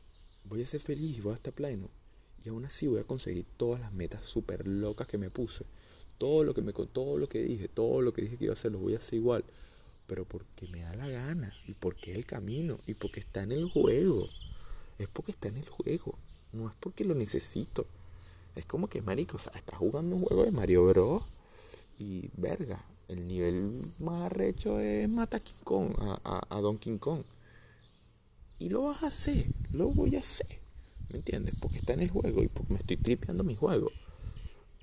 voy 0.45 0.63
a 0.63 0.67
ser 0.67 0.81
feliz, 0.81 1.23
voy 1.23 1.33
a 1.33 1.37
estar 1.37 1.53
pleno. 1.53 1.91
Y 2.45 2.51
aún 2.51 2.65
así 2.65 2.87
voy 2.87 3.01
a 3.01 3.05
conseguir 3.05 3.47
todas 3.57 3.81
las 3.81 3.93
metas 3.93 4.25
súper 4.25 4.69
locas 4.69 5.07
que 5.07 5.19
me 5.19 5.31
puse. 5.31 5.65
Todo 6.19 6.45
lo 6.45 6.55
que 6.55 6.63
me 6.63 6.73
todo 6.73 7.19
lo 7.19 7.29
que 7.29 7.43
dije, 7.43 7.69
todo 7.69 8.03
lo 8.03 8.13
que 8.13 8.23
dije 8.23 8.37
que 8.37 8.45
iba 8.45 8.53
a 8.53 8.55
hacer, 8.55 8.73
lo 8.73 8.79
voy 8.79 8.95
a 8.95 8.99
hacer 8.99 9.15
igual. 9.15 9.45
Pero 10.07 10.27
porque 10.27 10.69
me 10.69 10.81
da 10.81 10.95
la 10.95 11.09
gana. 11.09 11.55
Y 11.67 11.73
porque 11.73 12.13
es 12.13 12.19
el 12.19 12.27
camino. 12.27 12.79
Y 12.87 12.95
porque 12.95 13.21
está 13.21 13.43
en 13.43 13.53
el 13.53 13.71
juego. 13.71 14.29
Es 14.99 15.09
porque 15.09 15.33
está 15.33 15.49
en 15.49 15.57
el 15.57 15.69
juego. 15.69 16.19
No 16.53 16.69
es 16.69 16.75
porque 16.79 17.05
lo 17.05 17.15
necesito. 17.15 17.87
Es 18.55 18.67
como 18.67 18.89
que, 18.89 19.01
marico, 19.01 19.39
o 19.39 19.41
sea, 19.41 19.53
estás 19.57 19.79
jugando 19.79 20.15
un 20.17 20.23
juego 20.23 20.45
de 20.45 20.53
Mario 20.53 20.87
Bros. 20.87 21.23
Y 21.99 22.31
verga, 22.37 22.85
el 23.09 23.27
nivel 23.27 23.93
más 24.01 24.23
arrecho 24.23 24.81
es 24.81 25.09
matar 25.09 25.41
a 25.41 25.45
King 25.45 25.65
Kong, 25.65 25.95
a, 25.99 26.47
a, 26.49 26.61
Don 26.61 26.79
King 26.79 26.99
Kong. 26.99 27.23
Y 28.59 28.69
lo 28.69 28.83
vas 28.83 29.03
a 29.03 29.09
hacer, 29.09 29.47
lo 29.73 29.91
voy 29.91 30.17
a 30.17 30.21
hacer. 30.21 30.61
¿Me 31.11 31.19
entiendes? 31.19 31.55
Porque 31.61 31.79
está 31.79 31.93
en 31.93 32.01
el 32.01 32.11
juego 32.11 32.43
y 32.43 32.49
porque 32.49 32.73
me 32.73 32.79
estoy 32.79 32.97
tripeando 32.97 33.45
mi 33.45 33.55
juego. 33.55 33.91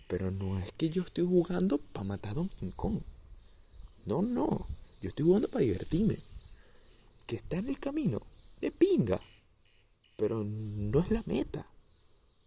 Pero 0.08 0.32
no 0.32 0.60
es 0.60 0.72
que 0.74 0.90
yo 0.90 1.04
estoy 1.04 1.26
jugando 1.26 1.80
para 1.94 2.06
matar 2.06 2.32
a 2.32 2.36
Don 2.36 2.50
King 2.50 2.72
Kong. 2.76 3.00
No, 4.06 4.22
no. 4.22 4.66
Yo 5.02 5.10
estoy 5.10 5.26
jugando 5.26 5.48
para 5.48 5.64
divertirme. 5.64 6.18
Que 7.28 7.38
está 7.38 7.58
en 7.58 7.70
el 7.70 7.80
camino. 7.80 8.22
De 8.62 8.72
pinga. 8.72 9.20
Pero 10.18 10.44
no 10.44 11.00
es 11.00 11.12
la 11.12 11.24
meta. 11.26 11.68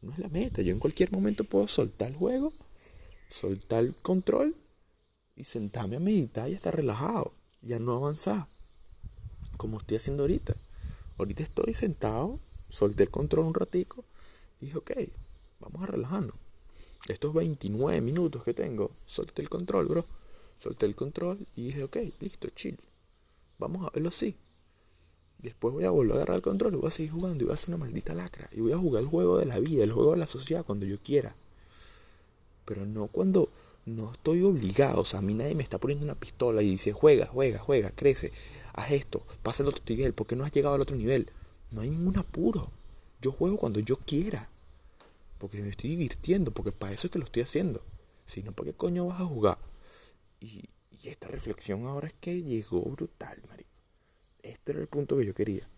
No 0.02 0.12
es 0.12 0.18
la 0.18 0.28
meta. 0.28 0.62
Yo 0.62 0.72
en 0.72 0.78
cualquier 0.78 1.10
momento 1.10 1.44
puedo 1.44 1.66
soltar 1.66 2.08
el 2.08 2.16
juego 2.16 2.52
soltar 3.34 3.84
el 3.84 3.96
control 3.96 4.54
y 5.34 5.42
sentarme 5.42 5.96
a 5.96 6.00
meditar 6.00 6.48
y 6.48 6.52
estar 6.52 6.74
relajado, 6.74 7.34
ya 7.62 7.80
no 7.80 7.96
avanzar, 7.96 8.46
como 9.56 9.78
estoy 9.78 9.96
haciendo 9.96 10.22
ahorita. 10.22 10.54
Ahorita 11.18 11.42
estoy 11.42 11.74
sentado, 11.74 12.38
solté 12.68 13.02
el 13.02 13.10
control 13.10 13.46
un 13.46 13.54
ratico 13.54 14.04
y 14.60 14.66
dije, 14.66 14.78
ok, 14.78 14.92
vamos 15.58 15.82
a 15.82 15.86
relajarnos. 15.86 16.36
Estos 17.08 17.34
29 17.34 18.00
minutos 18.00 18.44
que 18.44 18.54
tengo, 18.54 18.92
solté 19.06 19.42
el 19.42 19.48
control, 19.48 19.86
bro. 19.88 20.04
Solté 20.58 20.86
el 20.86 20.94
control 20.94 21.44
y 21.56 21.66
dije, 21.66 21.82
ok, 21.82 21.96
listo, 22.20 22.48
chill. 22.50 22.78
Vamos 23.58 23.84
a 23.84 23.90
verlo 23.90 24.10
así. 24.10 24.36
Después 25.38 25.74
voy 25.74 25.84
a 25.84 25.90
volver 25.90 26.12
a 26.12 26.16
agarrar 26.16 26.36
el 26.36 26.42
control 26.42 26.74
y 26.74 26.76
voy 26.76 26.88
a 26.88 26.90
seguir 26.92 27.10
jugando 27.10 27.42
y 27.42 27.46
voy 27.46 27.52
a 27.52 27.54
hacer 27.54 27.70
una 27.70 27.84
maldita 27.84 28.14
lacra. 28.14 28.48
Y 28.52 28.60
voy 28.60 28.72
a 28.72 28.78
jugar 28.78 29.02
el 29.02 29.08
juego 29.08 29.38
de 29.38 29.46
la 29.46 29.58
vida, 29.58 29.82
el 29.82 29.92
juego 29.92 30.12
de 30.12 30.18
la 30.18 30.26
sociedad 30.28 30.64
cuando 30.64 30.86
yo 30.86 30.98
quiera 31.00 31.34
pero 32.64 32.86
no 32.86 33.08
cuando 33.08 33.50
no 33.86 34.12
estoy 34.12 34.42
obligado. 34.42 35.00
O 35.00 35.04
sea, 35.04 35.18
a 35.20 35.22
mí 35.22 35.34
nadie 35.34 35.54
me 35.54 35.62
está 35.62 35.78
poniendo 35.78 36.04
una 36.04 36.14
pistola 36.14 36.62
y 36.62 36.70
dice, 36.70 36.92
juega, 36.92 37.26
juega, 37.26 37.58
juega, 37.58 37.90
crece, 37.90 38.32
haz 38.72 38.92
esto, 38.92 39.26
pasa 39.42 39.62
al 39.62 39.68
otro 39.68 39.84
nivel, 39.88 40.14
¿por 40.14 40.26
qué 40.26 40.36
no 40.36 40.44
has 40.44 40.52
llegado 40.52 40.74
al 40.74 40.80
otro 40.80 40.96
nivel? 40.96 41.30
No 41.70 41.80
hay 41.80 41.90
ningún 41.90 42.18
apuro. 42.18 42.70
Yo 43.20 43.32
juego 43.32 43.56
cuando 43.56 43.80
yo 43.80 43.96
quiera. 43.96 44.50
Porque 45.38 45.60
me 45.60 45.68
estoy 45.68 45.90
divirtiendo, 45.90 46.52
porque 46.52 46.72
para 46.72 46.92
eso 46.92 47.06
es 47.06 47.10
que 47.10 47.18
lo 47.18 47.24
estoy 47.24 47.42
haciendo. 47.42 47.82
Si 48.26 48.42
no, 48.42 48.52
¿para 48.52 48.70
qué 48.70 48.76
coño 48.76 49.06
vas 49.06 49.20
a 49.20 49.26
jugar? 49.26 49.58
Y, 50.40 50.68
y 51.02 51.08
esta 51.08 51.28
reflexión 51.28 51.86
ahora 51.86 52.06
es 52.06 52.14
que 52.14 52.42
llegó 52.42 52.82
brutal, 52.82 53.42
marico. 53.48 53.70
Este 54.42 54.72
era 54.72 54.80
el 54.80 54.88
punto 54.88 55.16
que 55.16 55.26
yo 55.26 55.34
quería. 55.34 55.68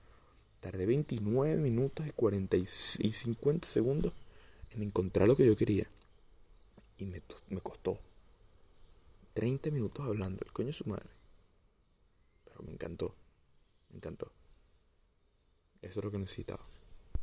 Tardé 0.61 0.87
29 0.87 1.57
minutos 1.57 2.07
y 2.07 2.11
40 2.11 2.57
y 2.57 2.67
50 2.67 3.69
segundos 3.69 4.13
en 4.73 4.83
encontrar 4.83 5.29
lo 5.29 5.37
que 5.37 5.47
yo 5.47 5.57
quería. 5.57 5.89
Y 6.99 7.07
me, 7.07 7.23
me 7.49 7.61
costó 7.61 7.99
30 9.35 9.71
minutos 9.71 10.07
hablando, 10.07 10.43
el 10.45 10.53
coño 10.53 10.69
de 10.69 10.73
su 10.73 10.89
madre. 10.89 11.11
Pero 12.45 12.63
me 12.63 12.73
encantó, 12.73 13.15
me 13.91 13.97
encantó. 13.97 14.31
Eso 15.83 16.01
es 16.01 16.05
lo 16.05 16.11
que 16.11 16.19
necesitaba. 16.19 16.65